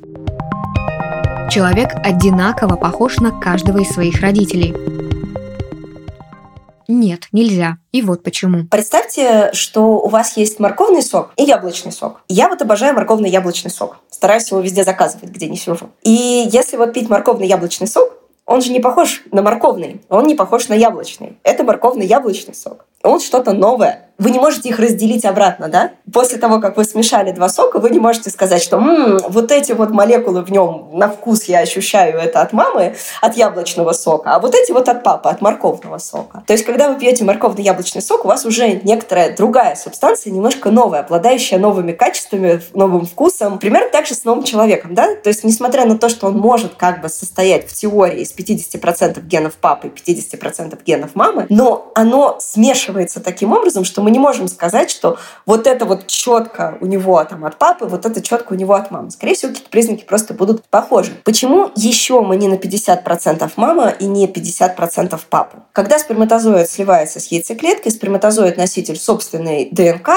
человек 1.51 1.93
одинаково 2.05 2.77
похож 2.77 3.17
на 3.21 3.31
каждого 3.31 3.79
из 3.79 3.89
своих 3.89 4.21
родителей? 4.21 4.90
Нет, 6.91 7.29
нельзя. 7.31 7.79
И 7.93 8.03
вот 8.03 8.25
почему. 8.25 8.67
Представьте, 8.69 9.51
что 9.53 10.01
у 10.01 10.09
вас 10.09 10.37
есть 10.37 10.59
морковный 10.59 11.03
сок 11.03 11.33
и 11.37 11.45
яблочный 11.45 11.93
сок. 11.93 12.23
Я 12.29 12.49
вот 12.49 12.61
обожаю 12.63 12.95
морковный 12.95 13.31
яблочный 13.31 13.71
сок. 13.71 13.99
Стараюсь 14.11 14.51
его 14.51 14.61
везде 14.61 14.83
заказывать, 14.83 15.31
где 15.31 15.49
не 15.49 15.57
сижу. 15.57 15.91
И 16.03 16.49
если 16.51 16.77
вот 16.77 16.93
пить 16.93 17.09
морковный 17.09 17.47
яблочный 17.47 17.87
сок, 17.87 18.13
он 18.45 18.61
же 18.61 18.73
не 18.73 18.81
похож 18.81 19.23
на 19.31 19.43
морковный, 19.43 20.01
он 20.09 20.27
не 20.27 20.35
похож 20.35 20.67
на 20.67 20.75
яблочный. 20.75 21.39
Это 21.45 21.63
морковно-яблочный 21.63 22.55
сок. 22.55 22.85
Он 23.05 23.21
что-то 23.21 23.53
новое 23.53 24.10
вы 24.21 24.31
не 24.31 24.39
можете 24.39 24.69
их 24.69 24.79
разделить 24.79 25.25
обратно, 25.25 25.69
да? 25.69 25.93
После 26.13 26.39
того, 26.39 26.61
как 26.61 26.77
вы 26.77 26.85
смешали 26.85 27.33
два 27.33 27.49
сока, 27.49 27.79
вы 27.79 27.89
не 27.89 27.99
можете 27.99 28.29
сказать, 28.31 28.63
что 28.63 28.77
М, 28.77 29.19
вот 29.29 29.51
эти 29.51 29.73
вот 29.73 29.91
молекулы 29.91 30.43
в 30.43 30.51
нем 30.51 30.91
на 30.93 31.09
вкус 31.09 31.45
я 31.45 31.61
ощущаю 31.61 32.19
это 32.19 32.43
от 32.43 32.53
мамы, 32.53 32.97
от 33.23 33.37
яблочного 33.37 33.93
сока, 33.93 34.35
а 34.35 34.39
вот 34.39 34.55
эти 34.55 34.73
вот 34.73 34.89
от 34.91 35.03
папы, 35.03 35.31
от 35.31 35.41
морковного 35.41 35.97
сока. 35.97 36.43
То 36.47 36.53
есть, 36.53 36.67
когда 36.67 36.91
вы 36.91 36.99
пьете 36.99 37.25
морковный 37.25 37.63
яблочный 37.65 38.03
сок, 38.03 38.27
у 38.27 38.29
вас 38.29 38.45
уже 38.45 38.81
некоторая 38.83 39.35
другая 39.35 39.75
субстанция, 39.75 40.33
немножко 40.33 40.71
новая, 40.71 41.01
обладающая 41.01 41.59
новыми 41.59 41.93
качествами, 41.93 42.61
новым 42.75 43.07
вкусом. 43.07 43.59
Примерно 43.59 43.89
так 43.89 44.07
же 44.07 44.15
с 44.15 44.25
новым 44.25 44.45
человеком, 44.45 44.95
да? 44.95 45.15
То 45.15 45.29
есть, 45.29 45.45
несмотря 45.45 45.87
на 45.87 45.97
то, 45.97 46.11
что 46.11 46.27
он 46.27 46.37
может 46.37 46.75
как 46.75 47.01
бы 47.01 47.09
состоять 47.09 47.71
в 47.71 47.73
теории 47.73 48.21
из 48.21 48.35
50% 48.37 49.23
генов 49.23 49.55
папы 49.55 49.89
и 49.89 50.13
50% 50.13 50.79
генов 50.85 51.15
мамы, 51.15 51.47
но 51.49 51.91
оно 51.95 52.37
смешивается 52.39 53.21
таким 53.21 53.53
образом, 53.53 53.85
что 53.85 54.03
мы 54.03 54.10
не 54.11 54.19
можем 54.19 54.49
сказать, 54.49 54.91
что 54.91 55.19
вот 55.47 55.67
это 55.67 55.85
вот 55.85 56.07
четко 56.07 56.79
у 56.81 56.87
него 56.87 57.23
там 57.25 57.45
от 57.45 57.59
папы, 57.59 57.87
вот 57.87 58.07
это 58.07 58.21
четко 58.21 58.53
у 58.53 58.57
него 58.57 58.75
от 58.75 58.91
мамы. 58.91 59.11
Скорее 59.11 59.35
всего, 59.35 59.51
какие-то 59.51 59.71
признаки 59.71 60.05
просто 60.05 60.35
будут 60.35 60.65
похожи. 60.67 61.13
Почему 61.25 61.71
еще 61.77 62.21
мы 62.21 62.37
не 62.37 62.49
на 62.49 62.55
50% 62.55 63.51
мама 63.57 63.91
и 63.91 64.07
не 64.07 64.27
50% 64.27 65.19
папа? 65.29 65.65
Когда 65.73 65.99
сперматозоид 65.99 66.69
сливается 66.69 67.21
с 67.21 67.27
яйцеклеткой, 67.27 67.93
сперматозоид 67.93 68.57
носитель 68.57 68.97
собственной 68.97 69.69
ДНК, 69.71 70.11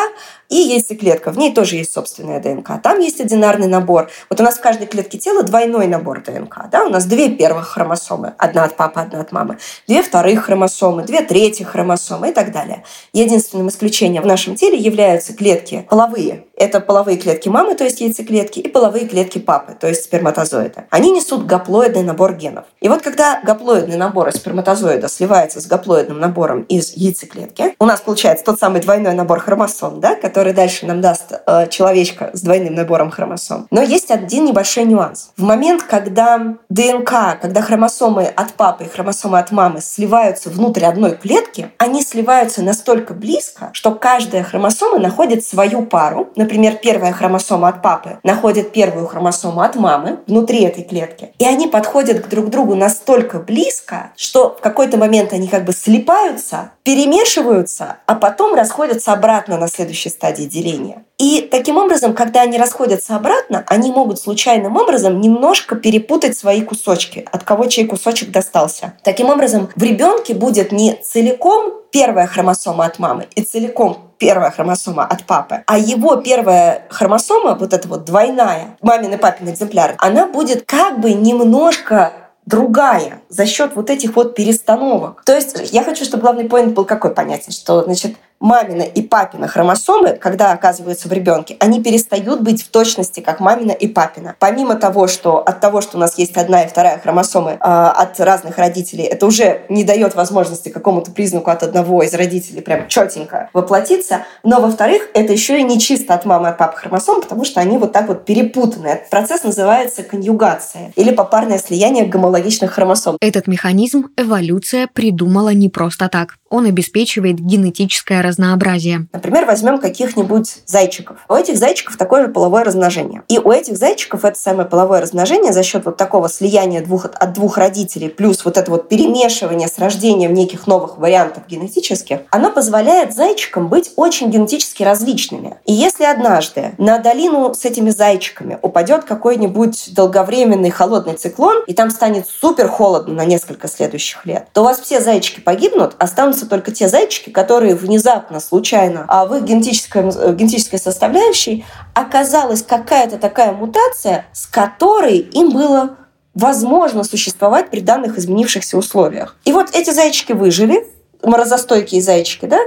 и 0.53 0.73
яйцеклетка, 0.73 1.31
в 1.31 1.37
ней 1.37 1.51
тоже 1.51 1.77
есть 1.77 1.91
собственная 1.93 2.39
ДНК. 2.39 2.79
Там 2.81 2.99
есть 2.99 3.19
одинарный 3.19 3.67
набор. 3.67 4.11
Вот 4.29 4.39
у 4.39 4.43
нас 4.43 4.57
в 4.57 4.61
каждой 4.61 4.85
клетке 4.85 5.17
тела 5.17 5.41
двойной 5.41 5.87
набор 5.87 6.21
ДНК. 6.21 6.69
Да? 6.71 6.85
У 6.85 6.89
нас 6.89 7.05
две 7.05 7.29
первых 7.29 7.69
хромосомы. 7.69 8.35
Одна 8.37 8.65
от 8.65 8.77
папы, 8.77 8.99
одна 8.99 9.21
от 9.21 9.31
мамы. 9.31 9.57
Две 9.87 10.03
вторых 10.03 10.45
хромосомы, 10.45 11.03
две 11.03 11.23
третьих 11.23 11.69
хромосомы 11.69 12.29
и 12.29 12.33
так 12.33 12.51
далее. 12.51 12.83
Единственным 13.13 13.69
исключением 13.69 14.21
в 14.21 14.27
нашем 14.27 14.55
теле 14.55 14.77
являются 14.77 15.33
клетки 15.33 15.87
половые. 15.89 16.45
Это 16.63 16.79
половые 16.79 17.17
клетки 17.17 17.49
мамы, 17.49 17.75
то 17.75 17.83
есть 17.83 17.99
яйцеклетки, 17.99 18.59
и 18.59 18.69
половые 18.69 19.05
клетки 19.05 19.37
папы, 19.37 19.75
то 19.77 19.89
есть 19.89 20.05
сперматозоида. 20.05 20.85
Они 20.91 21.11
несут 21.11 21.45
гаплоидный 21.45 22.03
набор 22.03 22.35
генов. 22.35 22.63
И 22.79 22.87
вот 22.87 23.01
когда 23.01 23.41
гаплоидный 23.43 23.97
набор 23.97 24.29
из 24.29 24.35
сперматозоида 24.35 25.09
сливается 25.09 25.59
с 25.59 25.65
гаплоидным 25.65 26.21
набором 26.21 26.61
из 26.61 26.93
яйцеклетки, 26.95 27.75
у 27.79 27.85
нас 27.85 27.99
получается 27.99 28.45
тот 28.45 28.61
самый 28.61 28.79
двойной 28.79 29.13
набор 29.13 29.41
хромосом, 29.41 29.99
да, 29.99 30.15
который 30.15 30.53
дальше 30.53 30.85
нам 30.85 31.01
даст 31.01 31.33
э, 31.33 31.67
человечка 31.67 32.29
с 32.31 32.41
двойным 32.41 32.75
набором 32.75 33.11
хромосом. 33.11 33.67
Но 33.69 33.81
есть 33.81 34.09
один 34.09 34.45
небольшой 34.45 34.85
нюанс. 34.85 35.31
В 35.35 35.43
момент, 35.43 35.83
когда 35.83 36.55
ДНК, 36.69 37.41
когда 37.41 37.61
хромосомы 37.61 38.23
от 38.23 38.53
папы 38.53 38.85
и 38.85 38.87
хромосомы 38.87 39.37
от 39.37 39.51
мамы 39.51 39.81
сливаются 39.81 40.49
внутрь 40.49 40.85
одной 40.85 41.17
клетки, 41.17 41.73
они 41.77 42.01
сливаются 42.01 42.63
настолько 42.63 43.13
близко, 43.13 43.69
что 43.73 43.91
каждая 43.91 44.43
хромосома 44.43 44.97
находит 44.97 45.43
свою 45.43 45.85
пару, 45.85 46.29
например, 46.37 46.52
первая 46.81 47.11
хромосома 47.13 47.69
от 47.69 47.81
папы 47.81 48.19
находит 48.23 48.71
первую 48.71 49.07
хромосому 49.07 49.61
от 49.61 49.75
мамы 49.75 50.19
внутри 50.27 50.63
этой 50.63 50.83
клетки. 50.83 51.31
И 51.39 51.45
они 51.45 51.67
подходят 51.67 52.25
к 52.25 52.29
друг 52.29 52.49
другу 52.49 52.75
настолько 52.75 53.39
близко, 53.39 54.11
что 54.15 54.55
в 54.57 54.61
какой-то 54.61 54.97
момент 54.97 55.33
они 55.33 55.47
как 55.47 55.65
бы 55.65 55.73
слипаются, 55.73 56.71
перемешиваются, 56.83 57.97
а 58.05 58.15
потом 58.15 58.55
расходятся 58.55 59.13
обратно 59.13 59.57
на 59.57 59.67
следующей 59.67 60.09
стадии 60.09 60.45
деления. 60.45 61.03
И 61.23 61.47
таким 61.49 61.77
образом, 61.77 62.13
когда 62.13 62.41
они 62.41 62.57
расходятся 62.57 63.15
обратно, 63.15 63.63
они 63.67 63.93
могут 63.93 64.19
случайным 64.19 64.75
образом 64.75 65.21
немножко 65.21 65.77
перепутать 65.77 66.37
свои 66.37 66.61
кусочки, 66.61 67.25
от 67.31 67.45
кого 67.45 67.67
чей 67.67 67.85
кусочек 67.85 68.29
достался. 68.29 68.95
Таким 69.03 69.29
образом, 69.29 69.69
в 69.73 69.81
ребенке 69.81 70.33
будет 70.33 70.73
не 70.73 70.95
целиком 70.95 71.75
первая 71.91 72.27
хромосома 72.27 72.83
от 72.83 72.99
мамы 72.99 73.29
и 73.35 73.41
целиком 73.41 74.11
первая 74.17 74.51
хромосома 74.51 75.05
от 75.05 75.23
папы, 75.23 75.63
а 75.65 75.77
его 75.77 76.17
первая 76.17 76.87
хромосома, 76.89 77.55
вот 77.55 77.71
эта 77.71 77.87
вот 77.87 78.03
двойная, 78.03 78.75
мамин 78.81 79.13
и 79.13 79.17
папин 79.17 79.49
экземпляр, 79.49 79.95
она 79.99 80.27
будет 80.27 80.65
как 80.65 80.99
бы 80.99 81.13
немножко 81.13 82.11
другая 82.45 83.21
за 83.29 83.45
счет 83.45 83.71
вот 83.75 83.89
этих 83.89 84.15
вот 84.15 84.35
перестановок. 84.35 85.23
То 85.25 85.33
есть 85.33 85.71
я 85.71 85.83
хочу, 85.83 86.03
чтобы 86.03 86.23
главный 86.23 86.45
поинт 86.45 86.73
был 86.73 86.85
какой 86.85 87.11
понятен, 87.11 87.53
что 87.53 87.83
значит 87.83 88.17
мамина 88.43 88.81
и 88.81 89.01
папина 89.01 89.47
хромосомы, 89.47 90.17
когда 90.21 90.51
оказываются 90.51 91.07
в 91.07 91.13
ребенке, 91.13 91.55
они 91.59 91.81
перестают 91.81 92.41
быть 92.41 92.61
в 92.61 92.67
точности 92.67 93.21
как 93.21 93.39
мамина 93.39 93.71
и 93.71 93.87
папина. 93.87 94.35
Помимо 94.37 94.75
того, 94.75 95.07
что 95.07 95.37
от 95.37 95.61
того, 95.61 95.79
что 95.79 95.95
у 95.95 95.99
нас 95.99 96.17
есть 96.17 96.35
одна 96.35 96.63
и 96.63 96.67
вторая 96.67 96.99
хромосомы 96.99 97.51
э, 97.51 97.55
от 97.57 98.19
разных 98.19 98.57
родителей, 98.57 99.05
это 99.05 99.25
уже 99.25 99.61
не 99.69 99.85
дает 99.85 100.13
возможности 100.15 100.67
какому-то 100.67 101.11
признаку 101.11 101.51
от 101.51 101.63
одного 101.63 102.03
из 102.03 102.13
родителей 102.13 102.61
прям 102.61 102.89
четенько 102.89 103.49
воплотиться. 103.53 104.25
Но, 104.43 104.59
во-вторых, 104.59 105.03
это 105.13 105.31
еще 105.31 105.57
и 105.59 105.63
не 105.63 105.79
чисто 105.79 106.13
от 106.13 106.25
мамы 106.25 106.49
и 106.49 106.51
от 106.51 106.57
папы 106.57 106.77
хромосом, 106.77 107.21
потому 107.21 107.45
что 107.45 107.61
они 107.61 107.77
вот 107.77 107.93
так 107.93 108.09
вот 108.09 108.25
перепутаны. 108.25 108.87
Этот 108.87 109.09
процесс 109.09 109.43
называется 109.43 110.03
конъюгация 110.03 110.91
или 110.97 111.15
попарное 111.15 111.59
слияние 111.59 112.05
гомологичных 112.05 112.73
хромосом. 112.73 113.15
Этот 113.21 113.47
механизм 113.47 114.09
эволюция 114.17 114.89
придумала 114.93 115.53
не 115.53 115.69
просто 115.69 116.09
так. 116.09 116.35
Он 116.49 116.65
обеспечивает 116.65 117.39
генетическое 117.39 118.21
разнообразие. 118.33 119.07
Например, 119.13 119.45
возьмем 119.45 119.79
каких-нибудь 119.79 120.63
зайчиков. 120.65 121.17
У 121.29 121.33
этих 121.33 121.57
зайчиков 121.57 121.97
такое 121.97 122.23
же 122.23 122.27
половое 122.29 122.63
размножение. 122.63 123.21
И 123.29 123.37
у 123.39 123.51
этих 123.51 123.77
зайчиков 123.77 124.25
это 124.25 124.39
самое 124.39 124.67
половое 124.67 125.01
размножение 125.01 125.53
за 125.53 125.63
счет 125.63 125.85
вот 125.85 125.97
такого 125.97 126.29
слияния 126.29 126.83
двух, 126.83 127.05
от 127.05 127.33
двух 127.33 127.57
родителей 127.57 128.09
плюс 128.09 128.43
вот 128.45 128.57
это 128.57 128.71
вот 128.71 128.89
перемешивание 128.89 129.67
с 129.67 129.77
рождением 129.77 130.33
неких 130.33 130.67
новых 130.67 130.97
вариантов 130.97 131.43
генетических, 131.47 132.19
оно 132.31 132.51
позволяет 132.51 133.13
зайчикам 133.13 133.67
быть 133.67 133.91
очень 133.95 134.31
генетически 134.31 134.83
различными. 134.83 135.57
И 135.65 135.73
если 135.73 136.05
однажды 136.05 136.73
на 136.77 136.97
долину 136.99 137.53
с 137.53 137.65
этими 137.65 137.91
зайчиками 137.91 138.57
упадет 138.61 139.03
какой-нибудь 139.03 139.93
долговременный 139.93 140.71
холодный 140.71 141.13
циклон, 141.13 141.63
и 141.67 141.73
там 141.73 141.91
станет 141.91 142.27
супер 142.27 142.67
холодно 142.67 143.13
на 143.13 143.25
несколько 143.25 143.67
следующих 143.67 144.25
лет, 144.25 144.47
то 144.53 144.61
у 144.61 144.63
вас 144.63 144.79
все 144.79 144.99
зайчики 144.99 145.39
погибнут, 145.39 145.95
останутся 145.99 146.47
только 146.47 146.71
те 146.71 146.87
зайчики, 146.87 147.29
которые 147.29 147.75
внезапно 147.75 148.12
внезапно, 148.13 148.39
случайно, 148.39 149.05
а 149.07 149.25
в 149.25 149.35
их 149.35 149.43
генетической, 149.43 150.03
э, 150.03 150.33
генетической 150.33 150.77
составляющей 150.77 151.65
оказалась 151.93 152.63
какая-то 152.63 153.17
такая 153.17 153.51
мутация, 153.51 154.25
с 154.33 154.45
которой 154.45 155.17
им 155.17 155.49
было 155.49 155.97
возможно 156.33 157.03
существовать 157.03 157.69
при 157.69 157.79
данных 157.79 158.17
изменившихся 158.17 158.77
условиях. 158.77 159.35
И 159.45 159.51
вот 159.51 159.69
эти 159.73 159.91
зайчики 159.91 160.31
выжили, 160.31 160.87
морозостойкие 161.23 162.01
зайчики, 162.01 162.45
да, 162.45 162.59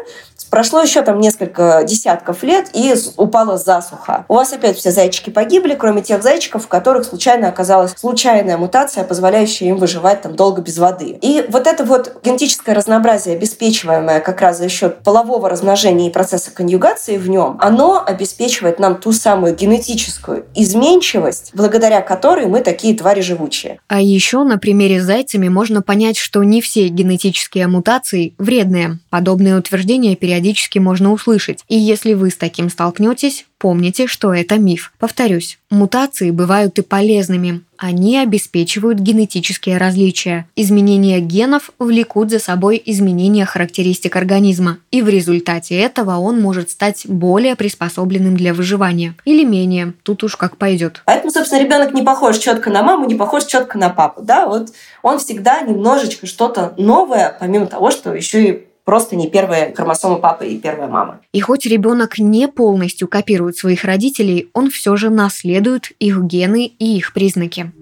Прошло 0.50 0.80
еще 0.80 1.02
там 1.02 1.20
несколько 1.20 1.82
десятков 1.84 2.42
лет, 2.42 2.70
и 2.72 2.94
упала 3.16 3.58
засуха. 3.58 4.24
У 4.28 4.34
вас 4.34 4.52
опять 4.52 4.78
все 4.78 4.90
зайчики 4.90 5.30
погибли, 5.30 5.74
кроме 5.74 6.02
тех 6.02 6.22
зайчиков, 6.22 6.64
в 6.64 6.68
которых 6.68 7.04
случайно 7.04 7.48
оказалась 7.48 7.92
случайная 7.96 8.56
мутация, 8.56 9.04
позволяющая 9.04 9.68
им 9.68 9.76
выживать 9.76 10.22
там 10.22 10.36
долго 10.36 10.62
без 10.62 10.78
воды. 10.78 11.18
И 11.20 11.44
вот 11.48 11.66
это 11.66 11.84
вот 11.84 12.20
генетическое 12.22 12.74
разнообразие, 12.74 13.36
обеспечиваемое 13.36 14.20
как 14.20 14.40
раз 14.40 14.58
за 14.58 14.68
счет 14.68 15.02
полового 15.02 15.48
размножения 15.48 16.08
и 16.08 16.12
процесса 16.12 16.50
конъюгации 16.50 17.16
в 17.16 17.28
нем, 17.28 17.58
оно 17.60 18.02
обеспечивает 18.04 18.78
нам 18.78 18.96
ту 19.00 19.12
самую 19.12 19.54
генетическую 19.54 20.46
изменчивость, 20.54 21.50
благодаря 21.54 22.00
которой 22.00 22.46
мы 22.46 22.60
такие 22.60 22.96
твари 22.96 23.20
живучие. 23.20 23.80
А 23.88 24.00
еще 24.00 24.44
на 24.44 24.58
примере 24.58 25.00
с 25.00 25.04
зайцами 25.04 25.48
можно 25.48 25.82
понять, 25.82 26.16
что 26.16 26.42
не 26.44 26.60
все 26.60 26.88
генетические 26.88 27.66
мутации 27.66 28.34
вредные. 28.46 28.98
Подобные 29.10 29.58
утверждения 29.58 30.16
периодически 30.16 30.78
можно 30.78 31.12
услышать. 31.12 31.64
И 31.68 31.76
если 31.76 32.14
вы 32.14 32.30
с 32.30 32.36
таким 32.36 32.70
столкнетесь, 32.70 33.44
помните, 33.58 34.06
что 34.06 34.34
это 34.34 34.58
миф. 34.58 34.92
Повторюсь, 34.98 35.58
мутации 35.70 36.30
бывают 36.30 36.78
и 36.78 36.82
полезными. 36.82 37.62
Они 37.78 38.18
обеспечивают 38.18 38.98
генетические 38.98 39.76
различия. 39.76 40.48
Изменения 40.56 41.20
генов 41.20 41.70
влекут 41.78 42.30
за 42.30 42.38
собой 42.38 42.82
изменения 42.84 43.44
характеристик 43.44 44.16
организма, 44.16 44.78
и 44.90 45.02
в 45.02 45.08
результате 45.08 45.78
этого 45.78 46.16
он 46.16 46.40
может 46.40 46.70
стать 46.70 47.06
более 47.06 47.54
приспособленным 47.54 48.36
для 48.36 48.54
выживания. 48.54 49.14
Или 49.24 49.44
менее, 49.44 49.92
тут 50.02 50.24
уж 50.24 50.36
как 50.36 50.56
пойдет. 50.56 51.02
Поэтому, 51.04 51.30
собственно, 51.30 51.62
ребенок 51.62 51.92
не 51.92 52.02
похож 52.02 52.38
четко 52.38 52.70
на 52.70 52.82
маму, 52.82 53.06
не 53.06 53.14
похож 53.14 53.44
четко 53.44 53.76
на 53.76 53.90
папу. 53.90 54.22
Да? 54.22 54.46
Вот 54.46 54.70
он 55.02 55.18
всегда 55.18 55.60
немножечко 55.60 56.26
что-то 56.26 56.74
новое, 56.78 57.36
помимо 57.38 57.66
того, 57.66 57.90
что 57.90 58.14
еще 58.14 58.48
и 58.48 58.65
просто 58.86 59.16
не 59.16 59.28
первая 59.28 59.74
хромосома 59.74 60.16
папы 60.16 60.46
и 60.46 60.58
первая 60.58 60.88
мама. 60.88 61.20
И 61.32 61.40
хоть 61.40 61.66
ребенок 61.66 62.18
не 62.18 62.48
полностью 62.48 63.08
копирует 63.08 63.58
своих 63.58 63.84
родителей, 63.84 64.48
он 64.54 64.70
все 64.70 64.96
же 64.96 65.10
наследует 65.10 65.90
их 65.98 66.22
гены 66.22 66.72
и 66.78 66.96
их 66.96 67.12
признаки. 67.12 67.72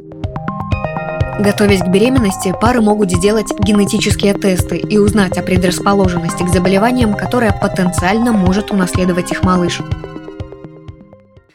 Готовясь 1.39 1.81
к 1.81 1.89
беременности, 1.89 2.55
пары 2.61 2.81
могут 2.81 3.11
сделать 3.11 3.53
генетические 3.59 4.35
тесты 4.35 4.79
и 4.79 4.99
узнать 4.99 5.37
о 5.37 5.43
предрасположенности 5.43 6.43
к 6.45 6.49
заболеваниям, 6.49 7.15
которое 7.15 7.53
потенциально 7.53 8.33
может 8.33 8.71
унаследовать 8.71 9.31
их 9.31 9.43
малыш. 9.43 9.81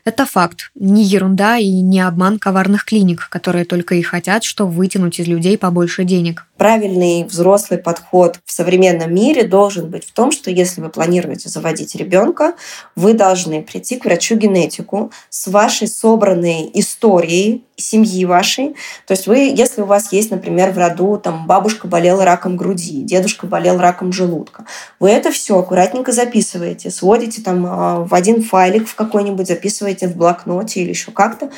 Это 0.10 0.25
факт, 0.25 0.72
не 0.74 1.04
ерунда 1.04 1.58
и 1.58 1.70
не 1.70 2.01
обман 2.01 2.39
коварных 2.39 2.84
клиник, 2.84 3.30
которые 3.30 3.63
только 3.63 3.94
и 3.94 4.01
хотят, 4.01 4.44
что 4.44 4.66
вытянуть 4.66 5.20
из 5.20 5.28
людей 5.28 5.56
побольше 5.56 6.04
денег. 6.04 6.48
Правильный 6.58 7.25
взрослый 7.25 7.78
подход 7.78 8.39
в 8.44 8.51
современном 8.51 9.13
мире 9.13 9.44
должен 9.44 9.88
быть 9.88 10.06
в 10.06 10.12
том, 10.12 10.32
что 10.32 10.50
если 10.50 10.82
вы 10.82 10.89
планируете 10.89 11.48
заводить 11.50 11.94
ребенка, 11.94 12.56
вы 12.96 13.13
должны 13.13 13.62
прийти 13.62 13.98
к 13.98 14.06
врачу-генетику 14.06 15.12
с 15.30 15.46
вашей 15.46 15.88
собранной 15.88 16.72
историей 16.74 17.66
семьи 17.80 18.26
вашей. 18.26 18.76
То 19.06 19.14
есть 19.14 19.28
вы, 19.28 19.54
если 19.56 19.82
у 19.82 19.86
вас 19.86 20.12
есть, 20.12 20.32
например, 20.32 20.72
в 20.72 20.78
роду 20.78 21.18
там 21.18 21.48
бабушка 21.48 21.88
болела 21.88 22.26
раком 22.26 22.58
груди, 22.58 23.02
дедушка 23.02 23.48
болел 23.48 23.80
раком 23.80 24.12
желудка, 24.14 24.66
вы 25.00 25.10
это 25.10 25.32
все 25.32 25.58
аккуратненько 25.58 26.12
записываете, 26.12 26.92
сводите 26.92 27.42
там 27.42 27.66
а, 27.66 28.00
в 28.04 28.14
один 28.14 28.44
файлик 28.44 28.88
в 28.88 28.96
какой-нибудь, 28.96 29.48
записываете 29.48 30.08
в 30.08 30.16
блокноте 30.16 30.82
или 30.82 30.90
еще 30.90 31.12
как-то, 31.12 31.50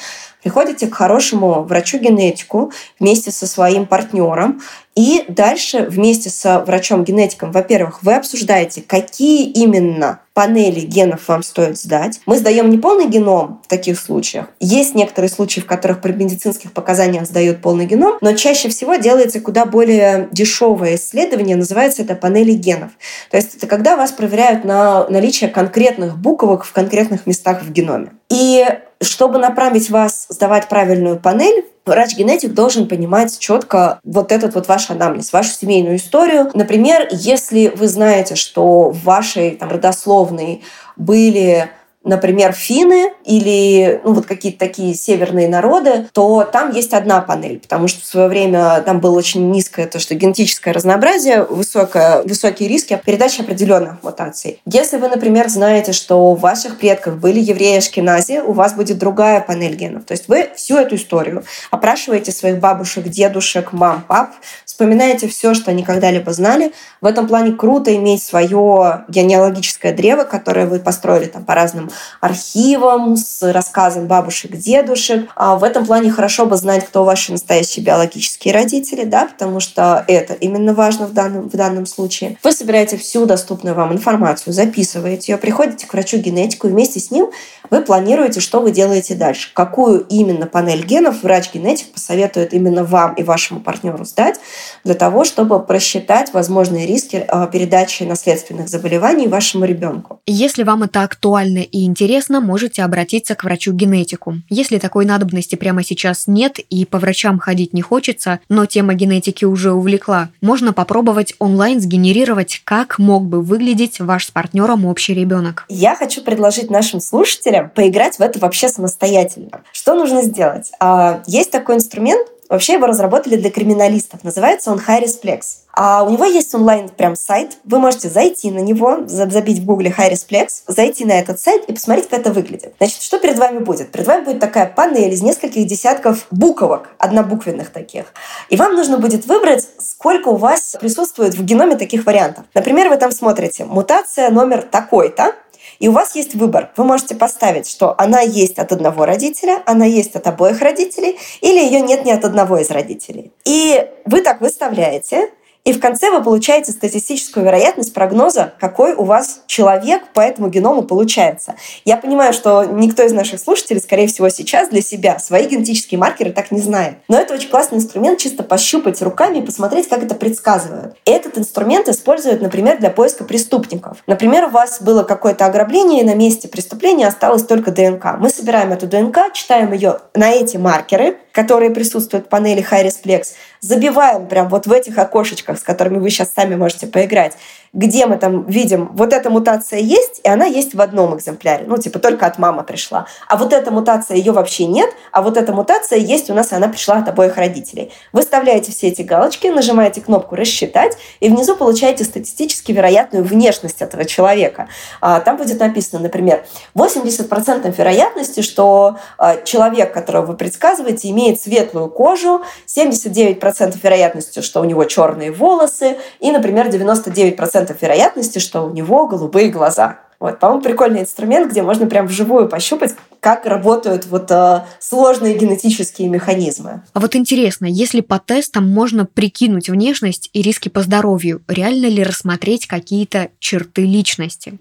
приходите 0.43 0.88
к 0.88 0.95
хорошему 0.95 1.63
врачу-генетику 1.63 2.71
вместе 3.00 3.31
со 3.31 3.48
своим 3.48 3.86
партнером, 3.86 4.62
и 4.95 5.24
дальше 5.29 5.88
вместе 5.89 6.29
со 6.29 6.60
врачом-генетиком, 6.60 7.51
во-первых, 7.51 8.03
вы 8.03 8.13
обсуждаете, 8.13 8.81
какие 8.86 9.50
именно 9.50 10.19
панели 10.33 10.81
генов 10.81 11.27
вам 11.27 11.43
стоит 11.43 11.77
сдать. 11.77 12.19
Мы 12.25 12.38
сдаем 12.38 12.69
не 12.69 12.77
полный 12.77 13.07
геном 13.07 13.62
в 13.65 13.67
таких 13.67 14.00
случаях. 14.00 14.48
Есть 14.60 14.95
некоторые 14.95 15.29
случаи, 15.29 15.60
в 15.60 15.65
которых 15.65 16.01
при 16.01 16.12
медицинских 16.12 16.71
показаниях 16.74 17.25
сдают 17.25 17.62
полный 17.62 17.86
геном, 17.86 18.17
но 18.21 18.33
чаще 18.33 18.69
всего 18.69 18.95
делается 18.95 19.39
куда 19.39 19.65
более 19.65 20.29
дешевое 20.31 20.95
исследование, 20.95 21.55
называется 21.55 22.01
это 22.01 22.15
панели 22.15 22.53
генов. 22.53 22.91
То 23.29 23.38
есть 23.38 23.55
это 23.55 23.67
когда 23.67 23.95
вас 23.95 24.12
проверяют 24.12 24.65
на 24.65 25.07
наличие 25.10 25.50
конкретных 25.50 26.17
буквок 26.17 26.63
в 26.63 26.71
конкретных 26.71 27.27
местах 27.27 27.63
в 27.63 27.71
геноме. 27.71 28.12
И 28.31 28.65
чтобы 29.01 29.39
направить 29.39 29.89
вас 29.89 30.25
сдавать 30.29 30.69
правильную 30.69 31.19
панель, 31.19 31.65
врач-генетик 31.85 32.53
должен 32.53 32.88
понимать 32.88 33.38
четко 33.39 34.00
вот 34.05 34.31
этот 34.31 34.55
вот 34.55 34.67
ваш 34.67 34.89
анамнез, 34.89 35.33
вашу 35.33 35.50
семейную 35.50 35.97
историю. 35.97 36.50
Например, 36.53 37.07
если 37.11 37.67
вы 37.67 37.88
знаете, 37.88 38.35
что 38.35 38.89
в 38.91 39.03
вашей 39.03 39.51
там, 39.51 39.69
родословной 39.69 40.63
были 40.95 41.69
например, 42.03 42.51
финны 42.53 43.13
или 43.25 44.01
ну, 44.03 44.13
вот 44.13 44.25
какие-то 44.25 44.58
такие 44.58 44.96
северные 44.96 45.48
народы, 45.48 46.08
то 46.13 46.43
там 46.43 46.72
есть 46.72 46.93
одна 46.93 47.22
панель, 47.22 47.60
потому 47.60 47.88
что 47.88 48.01
в 48.01 48.05
свое 48.05 48.27
время 48.27 48.81
там 48.81 49.00
было 49.00 49.15
очень 49.17 49.51
низкое 49.51 49.86
то, 49.86 50.00
что 50.00 50.15
генетическое 50.15 50.72
разнообразие, 50.72 51.43
высокое, 51.43 52.24
высокие 52.24 52.70
риски 52.70 53.00
передачи 53.05 53.41
определенных 53.41 54.01
мутаций. 54.01 54.60
Если 54.65 54.98
вы, 54.98 55.10
например, 55.10 55.48
знаете, 55.50 55.91
что 55.91 56.31
у 56.31 56.36
ваших 56.36 56.79
предков 56.79 57.17
были 57.17 57.39
евреи 57.39 57.77
Ашкенази, 57.77 58.39
у 58.39 58.53
вас 58.53 58.74
будет 58.74 58.98
другая 58.98 59.41
панель 59.41 59.75
генов. 59.75 60.05
То 60.05 60.13
есть 60.13 60.27
вы 60.27 60.50
всю 60.55 60.77
эту 60.77 60.96
историю 60.96 61.43
опрашиваете 61.70 62.31
своих 62.31 62.60
бабушек, 62.60 63.08
дедушек, 63.08 63.74
мам, 63.74 64.03
пап, 64.08 64.31
вспоминаете 64.65 65.27
все, 65.27 65.53
что 65.53 65.70
они 65.70 65.84
когда-либо 65.84 66.34
знали. 66.34 66.74
В 67.00 67.05
этом 67.05 67.27
плане 67.27 67.53
круто 67.53 67.96
иметь 67.96 68.24
свое 68.24 69.05
генеалогическое 69.08 69.93
древо, 69.93 70.24
которое 70.24 70.65
вы 70.65 70.79
построили 70.79 71.25
там 71.25 71.46
по 71.46 71.53
разным 71.53 71.90
архивом, 72.19 73.17
с 73.17 73.51
рассказом 73.51 74.07
бабушек, 74.07 74.55
дедушек. 74.55 75.29
А 75.36 75.55
в 75.57 75.63
этом 75.63 75.86
плане 75.86 76.12
хорошо 76.12 76.45
бы 76.45 76.55
знать, 76.57 76.86
кто 76.86 77.03
ваши 77.03 77.31
настоящие 77.31 77.86
биологические 77.86 78.53
родители, 78.53 79.03
да, 79.03 79.25
потому 79.25 79.60
что 79.60 80.03
это 80.07 80.33
именно 80.33 80.74
важно 80.74 81.07
в 81.07 81.13
данном, 81.13 81.50
в 81.50 81.53
данном 81.53 81.86
случае. 81.86 82.38
Вы 82.43 82.51
собираете 82.51 82.98
всю 82.98 83.25
доступную 83.25 83.75
вам 83.75 83.93
информацию, 83.93 84.53
записываете 84.53 85.33
ее, 85.33 85.38
приходите 85.38 85.88
к 85.88 85.93
врачу-генетику, 85.93 86.67
и 86.67 86.71
вместе 86.71 87.00
с 87.00 87.12
ним 87.12 87.29
вы 87.69 87.81
планируете, 87.81 88.39
что 88.39 88.60
вы 88.60 88.71
делаете 88.71 89.15
дальше. 89.15 89.50
Какую 89.53 90.01
именно 90.10 90.45
панель 90.45 90.86
генов 90.86 91.24
врач-генетик 91.24 91.93
посоветует 91.93 92.53
именно 92.53 92.83
вам 92.83 93.13
и 93.13 93.24
вашему 93.24 93.62
партнеру 93.62 94.03
сдать 94.05 94.39
для 94.83 94.93
того, 94.93 95.24
чтобы 95.24 95.60
просчитать 95.63 96.33
возможные 96.33 96.86
риски 96.86 97.24
а, 97.27 97.48
передачи 97.48 98.03
наследственных 98.03 98.67
заболеваний 98.67 99.27
вашему 99.27 99.65
ребенку. 99.65 100.19
Если 100.25 100.63
вам 100.63 100.83
это 100.83 101.03
актуально 101.03 101.60
и 101.60 101.80
интересно, 101.85 102.41
можете 102.41 102.83
обратиться 102.83 103.35
к 103.35 103.43
врачу-генетику. 103.43 104.35
Если 104.50 104.77
такой 104.77 105.05
надобности 105.05 105.55
прямо 105.55 105.83
сейчас 105.83 106.27
нет 106.27 106.59
и 106.59 106.85
по 106.85 106.97
врачам 106.97 107.39
ходить 107.39 107.73
не 107.73 107.81
хочется, 107.81 108.39
но 108.50 108.65
тема 108.65 108.93
генетики 108.93 109.45
уже 109.45 109.71
увлекла, 109.71 110.29
можно 110.41 110.74
попробовать 110.74 111.33
онлайн 111.39 111.79
сгенерировать, 111.79 112.61
как 112.63 113.00
мог 113.00 113.25
бы 113.25 113.41
выглядеть 113.41 114.00
ваш 114.00 114.27
с 114.27 114.31
партнером 114.31 114.85
общий 114.85 115.13
ребенок. 115.13 115.65
Я 115.70 115.96
хочу 115.96 116.22
предложить 116.22 116.70
нашим 116.70 117.00
слушателям 117.00 117.70
поиграть 117.70 118.17
в 118.17 118.22
это 118.22 118.39
вообще 118.39 118.70
самостоятельно. 118.70 119.61
Что 119.72 119.96
нужно 119.96 120.22
сделать? 120.24 120.72
А, 120.79 121.22
есть 121.27 121.51
такой 121.51 121.75
инструмент, 121.75 122.27
Вообще 122.51 122.74
его 122.74 122.85
разработали 122.85 123.37
для 123.37 123.50
криминалистов. 123.50 124.25
Называется 124.25 124.74
он 124.74 124.81
Harrisplex. 124.85 125.42
А 125.74 126.03
у 126.03 126.09
него 126.09 126.25
есть 126.25 126.53
онлайн 126.53 126.90
прям 126.90 127.16
сайт. 127.16 127.57
Вы 127.64 127.79
можете 127.79 128.09
зайти 128.09 128.51
на 128.51 128.59
него, 128.59 129.07
забить 129.07 129.59
в 129.59 129.66
гугле 129.66 129.90
Harrisplex, 129.98 130.64
зайти 130.68 131.05
на 131.05 131.14
этот 131.14 131.40
сайт 131.40 131.64
и 131.70 131.72
посмотреть, 131.72 132.09
как 132.09 132.20
это 132.20 132.33
выглядит. 132.33 132.74
Значит, 132.77 133.01
что 133.03 133.20
перед 133.20 133.40
вами 133.40 133.59
будет? 133.59 133.94
Перед 133.94 134.05
вами 134.05 134.25
будет 134.25 134.42
такая 134.42 134.66
панель 134.66 135.14
из 135.14 135.22
нескольких 135.22 135.66
десятков 135.66 136.27
буквок, 136.29 136.90
однобуквенных 136.98 137.70
таких. 137.70 138.07
И 138.50 138.57
вам 138.57 138.75
нужно 138.75 138.98
будет 138.98 139.25
выбрать, 139.27 139.66
сколько 139.79 140.27
у 140.27 140.35
вас 140.35 140.75
присутствует 140.77 141.33
в 141.35 141.46
геноме 141.46 141.77
таких 141.77 142.05
вариантов. 142.05 142.44
Например, 142.53 142.90
вы 142.90 142.98
там 142.98 143.14
смотрите 143.14 143.64
мутация 143.64 144.29
номер 144.29 144.64
такой-то, 144.64 145.35
и 145.81 145.87
у 145.87 145.91
вас 145.91 146.15
есть 146.15 146.35
выбор. 146.35 146.72
Вы 146.77 146.83
можете 146.85 147.15
поставить, 147.15 147.67
что 147.67 147.96
она 147.98 148.22
есть 148.22 148.59
от 148.59 148.72
одного 148.72 149.05
родителя, 149.05 149.63
она 149.65 149.85
есть 149.85 150.15
от 150.15 150.27
обоих 150.27 150.61
родителей, 150.61 151.17
или 151.41 151.59
ее 151.59 151.81
нет 151.81 152.05
ни 152.05 152.11
от 152.11 152.24
одного 152.24 152.59
из 152.59 152.70
родителей. 152.70 153.31
И 153.46 153.83
вы 154.05 154.22
так 154.22 154.41
выставляете, 154.41 155.31
и 155.63 155.74
в 155.74 155.79
конце 155.79 156.09
вы 156.09 156.24
получаете 156.24 156.71
статистическую 156.71 157.45
вероятность 157.45 157.93
прогноза, 157.93 158.53
какой 158.59 158.93
у 158.93 159.03
вас 159.03 159.41
человек 159.45 160.01
по 160.13 160.21
этому 160.21 160.50
геному 160.50 160.81
получается. 160.83 161.55
Я 161.85 161.97
понимаю, 161.97 162.33
что 162.33 162.63
никто 162.63 163.03
из 163.03 163.11
наших 163.11 163.39
слушателей, 163.39 163.79
скорее 163.79 164.07
всего, 164.07 164.29
сейчас 164.29 164.69
для 164.69 164.81
себя 164.81 165.19
свои 165.19 165.47
генетические 165.47 166.00
маркеры 166.00 166.31
так 166.31 166.50
не 166.51 166.59
знает. 166.59 166.95
Но 167.07 167.17
это 167.17 167.35
очень 167.35 167.50
классный 167.50 167.77
инструмент 167.77 168.19
чисто 168.19 168.43
пощупать 168.43 169.01
руками 169.01 169.37
и 169.37 169.41
посмотреть, 169.41 169.87
как 169.87 170.03
это 170.03 170.15
предсказывают. 170.15 170.95
Этот 171.05 171.37
инструмент 171.37 171.87
используют, 171.89 172.41
например, 172.41 172.79
для 172.79 172.89
поиска 172.89 173.24
преступников. 173.24 173.97
Например, 174.07 174.45
у 174.45 174.50
вас 174.50 174.81
было 174.81 175.03
какое-то 175.03 175.45
ограбление, 175.45 176.01
и 176.01 176.05
на 176.05 176.15
месте 176.15 176.47
преступления 176.47 177.07
осталась 177.07 177.43
только 177.43 177.71
ДНК. 177.71 178.17
Мы 178.17 178.29
собираем 178.29 178.71
эту 178.71 178.87
ДНК, 178.87 179.31
читаем 179.33 179.74
ее 179.74 180.00
на 180.15 180.31
эти 180.31 180.57
маркеры, 180.57 181.17
которые 181.31 181.71
присутствуют 181.71 182.25
в 182.25 182.29
панели 182.29 182.65
Harris 182.69 182.95
Plex, 183.03 183.29
забиваем 183.61 184.27
прям 184.27 184.50
вот 184.50 184.67
в 184.67 184.71
этих 184.71 184.97
окошечках, 184.97 185.50
с 185.57 185.64
которыми 185.64 185.98
вы 185.98 186.09
сейчас 186.09 186.33
сами 186.33 186.55
можете 186.55 186.87
поиграть, 186.87 187.37
где 187.74 188.05
мы 188.05 188.18
там 188.18 188.46
видим, 188.48 188.90
вот 188.94 189.14
эта 189.14 189.29
мутация 189.29 189.79
есть, 189.79 190.20
и 190.24 190.27
она 190.27 190.46
есть 190.46 190.75
в 190.75 190.81
одном 190.81 191.16
экземпляре. 191.16 191.64
Ну, 191.68 191.77
типа, 191.77 192.00
только 192.00 192.25
от 192.25 192.38
мамы 192.38 192.64
пришла. 192.64 193.05
А 193.29 193.38
вот 193.38 193.53
эта 193.53 193.72
мутация, 193.72 194.18
ее 194.18 194.34
вообще 194.34 194.66
нет, 194.66 194.90
а 195.14 195.22
вот 195.22 195.38
эта 195.38 195.53
мутация 195.53 195.98
есть 195.98 196.29
у 196.29 196.34
нас, 196.34 196.51
и 196.51 196.55
она 196.55 196.68
пришла 196.68 196.98
от 196.98 197.07
обоих 197.07 197.38
родителей. 197.38 197.94
Вы 198.12 198.22
вставляете 198.22 198.74
все 198.74 198.90
эти 198.90 199.03
галочки, 199.03 199.48
нажимаете 199.48 200.01
кнопку 200.01 200.36
«Рассчитать», 200.36 200.98
и 201.22 201.29
внизу 201.29 201.55
получаете 201.55 202.03
статистически 202.03 202.74
вероятную 202.74 203.24
внешность 203.24 203.81
этого 203.81 204.03
человека. 204.03 204.68
А, 205.00 205.22
там 205.22 205.38
будет 205.38 205.60
написано, 205.60 206.01
например, 206.01 206.44
80% 206.75 207.74
вероятности, 207.77 208.42
что 208.42 208.98
а, 209.18 209.38
человек, 209.38 209.94
которого 209.94 210.25
вы 210.25 210.34
предсказываете, 210.36 211.10
имеет 211.10 211.40
светлую 211.40 211.90
кожу, 211.90 212.42
79% 212.68 213.77
вероятности, 213.81 214.42
что 214.42 214.60
у 214.60 214.66
него 214.66 214.84
черные 214.84 215.31
волосы, 215.31 215.98
и, 216.20 216.31
например, 216.31 216.68
99% 216.68 217.60
10% 217.61 217.77
вероятности, 217.81 218.39
что 218.39 218.61
у 218.61 218.74
него 218.74 219.07
голубые 219.07 219.50
глаза. 219.50 220.00
Вот, 220.19 220.39
по-моему, 220.39 220.61
прикольный 220.61 221.01
инструмент, 221.01 221.51
где 221.51 221.63
можно 221.63 221.87
прям 221.87 222.05
вживую 222.05 222.47
пощупать, 222.47 222.93
как 223.19 223.47
работают 223.47 224.05
вот 224.05 224.29
э, 224.29 224.61
сложные 224.79 225.35
генетические 225.35 226.09
механизмы. 226.09 226.83
А 226.93 227.00
вот 227.00 227.15
интересно, 227.15 227.65
если 227.65 228.01
по 228.01 228.19
тестам 228.19 228.71
можно 228.71 229.07
прикинуть 229.07 229.67
внешность 229.67 230.29
и 230.31 230.43
риски 230.43 230.69
по 230.69 230.81
здоровью, 230.81 231.41
реально 231.47 231.87
ли 231.87 232.03
рассмотреть 232.03 232.67
какие-то 232.67 233.29
черты 233.39 233.81
личности? 233.81 234.59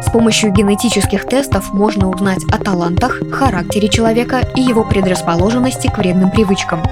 С 0.00 0.10
помощью 0.10 0.52
генетических 0.52 1.26
тестов 1.28 1.74
можно 1.74 2.08
узнать 2.08 2.42
о 2.50 2.56
талантах, 2.56 3.20
характере 3.30 3.88
человека 3.88 4.40
и 4.56 4.62
его 4.62 4.84
предрасположенности 4.84 5.88
к 5.88 5.98
вредным 5.98 6.30
привычкам. 6.30 6.82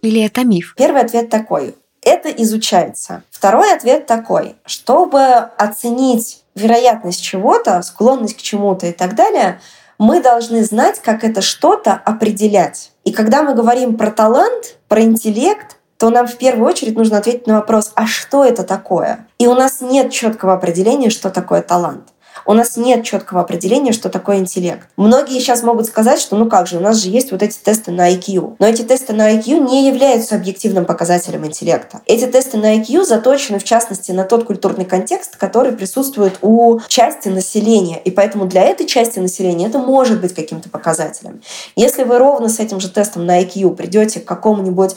Или 0.00 0.24
это 0.24 0.44
миф? 0.44 0.74
Первый 0.78 1.02
ответ 1.02 1.28
такой 1.28 1.74
это 2.02 2.30
изучается. 2.30 3.22
Второй 3.30 3.74
ответ 3.74 4.06
такой. 4.06 4.56
Чтобы 4.64 5.22
оценить 5.58 6.42
вероятность 6.54 7.22
чего-то, 7.22 7.82
склонность 7.82 8.36
к 8.36 8.42
чему-то 8.42 8.86
и 8.86 8.92
так 8.92 9.14
далее, 9.14 9.60
мы 9.98 10.22
должны 10.22 10.64
знать, 10.64 11.00
как 11.00 11.24
это 11.24 11.42
что-то 11.42 11.92
определять. 11.92 12.92
И 13.04 13.12
когда 13.12 13.42
мы 13.42 13.54
говорим 13.54 13.96
про 13.96 14.10
талант, 14.10 14.76
про 14.88 15.02
интеллект, 15.02 15.76
то 15.98 16.08
нам 16.08 16.26
в 16.26 16.38
первую 16.38 16.66
очередь 16.66 16.96
нужно 16.96 17.18
ответить 17.18 17.46
на 17.46 17.56
вопрос, 17.56 17.92
а 17.94 18.06
что 18.06 18.42
это 18.42 18.62
такое? 18.62 19.26
И 19.38 19.46
у 19.46 19.54
нас 19.54 19.82
нет 19.82 20.10
четкого 20.10 20.54
определения, 20.54 21.10
что 21.10 21.28
такое 21.28 21.60
талант. 21.60 22.08
У 22.50 22.52
нас 22.52 22.76
нет 22.76 23.04
четкого 23.04 23.42
определения, 23.42 23.92
что 23.92 24.08
такое 24.08 24.38
интеллект. 24.38 24.88
Многие 24.96 25.38
сейчас 25.38 25.62
могут 25.62 25.86
сказать, 25.86 26.20
что 26.20 26.34
ну 26.34 26.46
как 26.48 26.66
же, 26.66 26.78
у 26.78 26.80
нас 26.80 26.96
же 26.96 27.08
есть 27.08 27.30
вот 27.30 27.44
эти 27.44 27.56
тесты 27.56 27.92
на 27.92 28.12
IQ. 28.12 28.56
Но 28.58 28.66
эти 28.66 28.82
тесты 28.82 29.12
на 29.12 29.32
IQ 29.36 29.70
не 29.70 29.86
являются 29.86 30.34
объективным 30.34 30.84
показателем 30.84 31.46
интеллекта. 31.46 32.00
Эти 32.06 32.26
тесты 32.26 32.56
на 32.58 32.76
IQ 32.76 33.04
заточены, 33.04 33.60
в 33.60 33.64
частности, 33.64 34.10
на 34.10 34.24
тот 34.24 34.46
культурный 34.46 34.84
контекст, 34.84 35.36
который 35.36 35.70
присутствует 35.70 36.38
у 36.42 36.80
части 36.88 37.28
населения. 37.28 38.00
И 38.04 38.10
поэтому 38.10 38.46
для 38.46 38.64
этой 38.64 38.88
части 38.88 39.20
населения 39.20 39.68
это 39.68 39.78
может 39.78 40.20
быть 40.20 40.34
каким-то 40.34 40.68
показателем. 40.68 41.42
Если 41.76 42.02
вы 42.02 42.18
ровно 42.18 42.48
с 42.48 42.58
этим 42.58 42.80
же 42.80 42.88
тестом 42.88 43.26
на 43.26 43.40
IQ 43.44 43.76
придете 43.76 44.18
к 44.18 44.24
какому-нибудь 44.24 44.96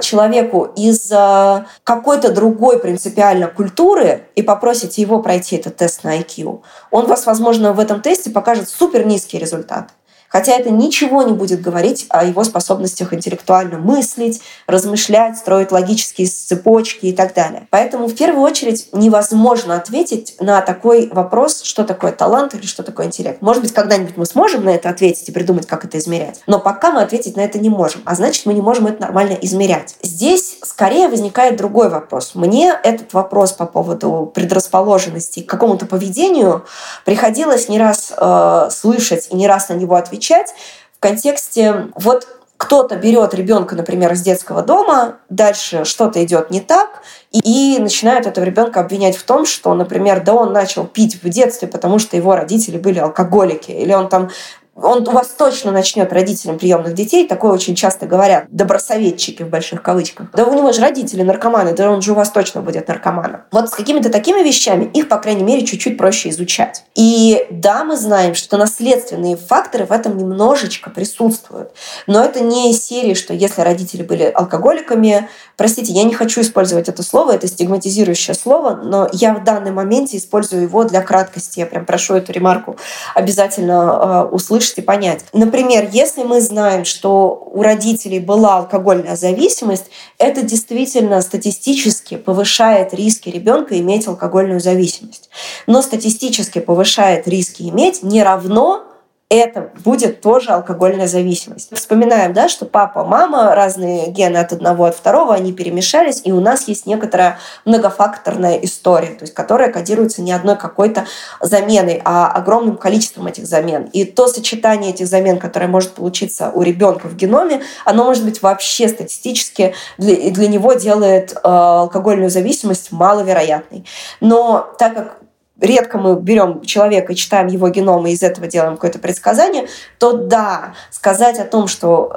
человеку 0.00 0.72
из 0.76 1.10
а, 1.12 1.66
какой-то 1.84 2.32
другой 2.32 2.78
принципиально 2.80 3.46
культуры 3.46 4.24
и 4.34 4.42
попросите 4.42 5.02
его 5.02 5.22
пройти 5.22 5.56
этот 5.56 5.76
тест 5.76 6.04
на 6.04 6.18
IQ, 6.18 6.62
он 6.90 7.06
вас, 7.06 7.26
возможно, 7.26 7.72
в 7.72 7.80
этом 7.80 8.00
тесте 8.00 8.30
покажет 8.30 8.68
супер 8.68 9.06
низкий 9.06 9.38
результат. 9.38 9.90
Хотя 10.28 10.52
это 10.52 10.70
ничего 10.70 11.22
не 11.22 11.32
будет 11.32 11.60
говорить 11.60 12.06
о 12.10 12.24
его 12.24 12.44
способностях 12.44 13.12
интеллектуально 13.14 13.78
мыслить, 13.78 14.42
размышлять, 14.66 15.38
строить 15.38 15.72
логические 15.72 16.28
цепочки 16.28 17.06
и 17.06 17.12
так 17.12 17.34
далее. 17.34 17.66
Поэтому 17.70 18.06
в 18.06 18.14
первую 18.14 18.42
очередь 18.42 18.88
невозможно 18.92 19.76
ответить 19.76 20.36
на 20.40 20.60
такой 20.60 21.08
вопрос, 21.08 21.62
что 21.62 21.84
такое 21.84 22.12
талант 22.12 22.54
или 22.54 22.66
что 22.66 22.82
такое 22.82 23.06
интеллект. 23.06 23.40
Может 23.40 23.62
быть, 23.62 23.72
когда-нибудь 23.72 24.16
мы 24.16 24.26
сможем 24.26 24.64
на 24.64 24.70
это 24.70 24.90
ответить 24.90 25.28
и 25.28 25.32
придумать, 25.32 25.66
как 25.66 25.84
это 25.84 25.98
измерять. 25.98 26.40
Но 26.46 26.60
пока 26.60 26.92
мы 26.92 27.02
ответить 27.02 27.36
на 27.36 27.40
это 27.40 27.58
не 27.58 27.70
можем. 27.70 28.02
А 28.04 28.14
значит, 28.14 28.44
мы 28.44 28.54
не 28.54 28.60
можем 28.60 28.86
это 28.86 29.00
нормально 29.00 29.36
измерять. 29.40 29.96
Здесь 30.02 30.58
скорее 30.62 31.08
возникает 31.08 31.56
другой 31.56 31.88
вопрос. 31.88 32.34
Мне 32.34 32.78
этот 32.82 33.14
вопрос 33.14 33.52
по 33.52 33.66
поводу 33.66 34.30
предрасположенности 34.34 35.40
к 35.40 35.48
какому-то 35.48 35.86
поведению 35.86 36.66
приходилось 37.04 37.68
не 37.68 37.78
раз 37.78 38.12
э, 38.16 38.68
слышать 38.70 39.28
и 39.30 39.36
не 39.36 39.46
раз 39.46 39.68
на 39.68 39.74
него 39.74 39.94
отвечать 39.94 40.17
отвечать 40.18 40.54
в 40.96 41.00
контексте 41.00 41.88
вот 41.94 42.26
кто-то 42.56 42.96
берет 42.96 43.34
ребенка, 43.34 43.76
например, 43.76 44.12
из 44.12 44.20
детского 44.20 44.62
дома, 44.62 45.18
дальше 45.28 45.84
что-то 45.84 46.24
идет 46.24 46.50
не 46.50 46.60
так, 46.60 47.02
и, 47.30 47.76
и 47.76 47.78
начинают 47.78 48.26
этого 48.26 48.44
ребенка 48.44 48.80
обвинять 48.80 49.16
в 49.16 49.22
том, 49.22 49.46
что, 49.46 49.72
например, 49.74 50.24
да 50.24 50.34
он 50.34 50.52
начал 50.52 50.84
пить 50.84 51.22
в 51.22 51.28
детстве, 51.28 51.68
потому 51.68 52.00
что 52.00 52.16
его 52.16 52.34
родители 52.34 52.76
были 52.76 52.98
алкоголики, 52.98 53.70
или 53.70 53.92
он 53.92 54.08
там 54.08 54.30
он 54.80 55.06
у 55.08 55.10
вас 55.10 55.28
точно 55.36 55.72
начнет 55.72 56.12
родителям 56.12 56.58
приемных 56.58 56.94
детей, 56.94 57.26
такое 57.26 57.52
очень 57.52 57.74
часто 57.74 58.06
говорят, 58.06 58.46
добросоветчики 58.50 59.42
в 59.42 59.48
больших 59.48 59.82
кавычках. 59.82 60.30
Да 60.32 60.44
у 60.44 60.54
него 60.54 60.72
же 60.72 60.80
родители 60.80 61.22
наркоманы, 61.22 61.74
да 61.74 61.90
он 61.90 62.00
же 62.00 62.12
у 62.12 62.14
вас 62.14 62.30
точно 62.30 62.62
будет 62.62 62.86
наркоманом. 62.88 63.42
Вот 63.50 63.68
с 63.70 63.72
какими-то 63.72 64.10
такими 64.10 64.42
вещами 64.42 64.84
их, 64.84 65.08
по 65.08 65.18
крайней 65.18 65.42
мере, 65.42 65.66
чуть-чуть 65.66 65.98
проще 65.98 66.28
изучать. 66.30 66.84
И 66.94 67.46
да, 67.50 67.84
мы 67.84 67.96
знаем, 67.96 68.34
что 68.34 68.56
наследственные 68.56 69.36
факторы 69.36 69.84
в 69.84 69.92
этом 69.92 70.16
немножечко 70.16 70.90
присутствуют. 70.90 71.72
Но 72.06 72.24
это 72.24 72.40
не 72.40 72.72
серии, 72.72 73.14
что 73.14 73.34
если 73.34 73.62
родители 73.62 74.02
были 74.02 74.24
алкоголиками, 74.24 75.28
простите, 75.56 75.92
я 75.92 76.04
не 76.04 76.14
хочу 76.14 76.40
использовать 76.40 76.88
это 76.88 77.02
слово, 77.02 77.32
это 77.32 77.48
стигматизирующее 77.48 78.34
слово, 78.34 78.76
но 78.76 79.08
я 79.12 79.34
в 79.34 79.42
данный 79.42 79.72
моменте 79.72 80.16
использую 80.16 80.62
его 80.62 80.84
для 80.84 81.02
краткости. 81.02 81.58
Я 81.58 81.66
прям 81.66 81.84
прошу 81.84 82.14
эту 82.14 82.32
ремарку 82.32 82.76
обязательно 83.14 84.26
э, 84.30 84.34
услышать 84.34 84.67
услышать 84.68 84.78
и 84.78 84.82
понять. 84.82 85.24
Например, 85.32 85.88
если 85.90 86.22
мы 86.22 86.40
знаем, 86.40 86.84
что 86.84 87.50
у 87.52 87.62
родителей 87.62 88.20
была 88.20 88.58
алкогольная 88.58 89.16
зависимость, 89.16 89.86
это 90.18 90.42
действительно 90.42 91.20
статистически 91.22 92.16
повышает 92.16 92.94
риски 92.94 93.28
ребенка 93.28 93.78
иметь 93.78 94.06
алкогольную 94.06 94.60
зависимость. 94.60 95.30
Но 95.66 95.82
статистически 95.82 96.60
повышает 96.60 97.28
риски 97.28 97.62
иметь 97.62 98.02
не 98.02 98.22
равно 98.22 98.84
это 99.30 99.70
будет 99.84 100.22
тоже 100.22 100.50
алкогольная 100.50 101.06
зависимость. 101.06 101.76
Вспоминаем, 101.76 102.32
да, 102.32 102.48
что 102.48 102.64
папа, 102.64 103.04
мама, 103.04 103.54
разные 103.54 104.10
гены 104.10 104.38
от 104.38 104.54
одного, 104.54 104.86
от 104.86 104.96
второго, 104.96 105.34
они 105.34 105.52
перемешались, 105.52 106.22
и 106.24 106.32
у 106.32 106.40
нас 106.40 106.66
есть 106.66 106.86
некоторая 106.86 107.38
многофакторная 107.66 108.56
история, 108.58 109.08
то 109.08 109.24
есть 109.24 109.34
которая 109.34 109.70
кодируется 109.70 110.22
не 110.22 110.32
одной 110.32 110.56
какой-то 110.56 111.04
заменой, 111.42 112.00
а 112.04 112.28
огромным 112.28 112.78
количеством 112.78 113.26
этих 113.26 113.46
замен. 113.46 113.84
И 113.92 114.04
то 114.04 114.28
сочетание 114.28 114.92
этих 114.92 115.06
замен, 115.06 115.38
которое 115.38 115.66
может 115.66 115.92
получиться 115.92 116.50
у 116.54 116.62
ребенка 116.62 117.06
в 117.08 117.14
геноме, 117.14 117.60
оно 117.84 118.04
может 118.04 118.24
быть 118.24 118.40
вообще 118.40 118.88
статистически 118.88 119.74
для, 119.98 120.30
для 120.30 120.48
него 120.48 120.72
делает 120.72 121.32
э, 121.32 121.38
алкогольную 121.42 122.30
зависимость 122.30 122.92
маловероятной. 122.92 123.84
Но 124.20 124.74
так 124.78 124.94
как 124.94 125.18
редко 125.60 125.98
мы 125.98 126.16
берем 126.16 126.62
человека 126.62 127.12
и 127.12 127.16
читаем 127.16 127.48
его 127.48 127.68
геном 127.68 128.06
и 128.06 128.12
из 128.12 128.22
этого 128.22 128.46
делаем 128.46 128.74
какое-то 128.74 128.98
предсказание, 128.98 129.68
то 129.98 130.12
да, 130.12 130.74
сказать 130.90 131.38
о 131.38 131.44
том, 131.44 131.66
что 131.66 132.12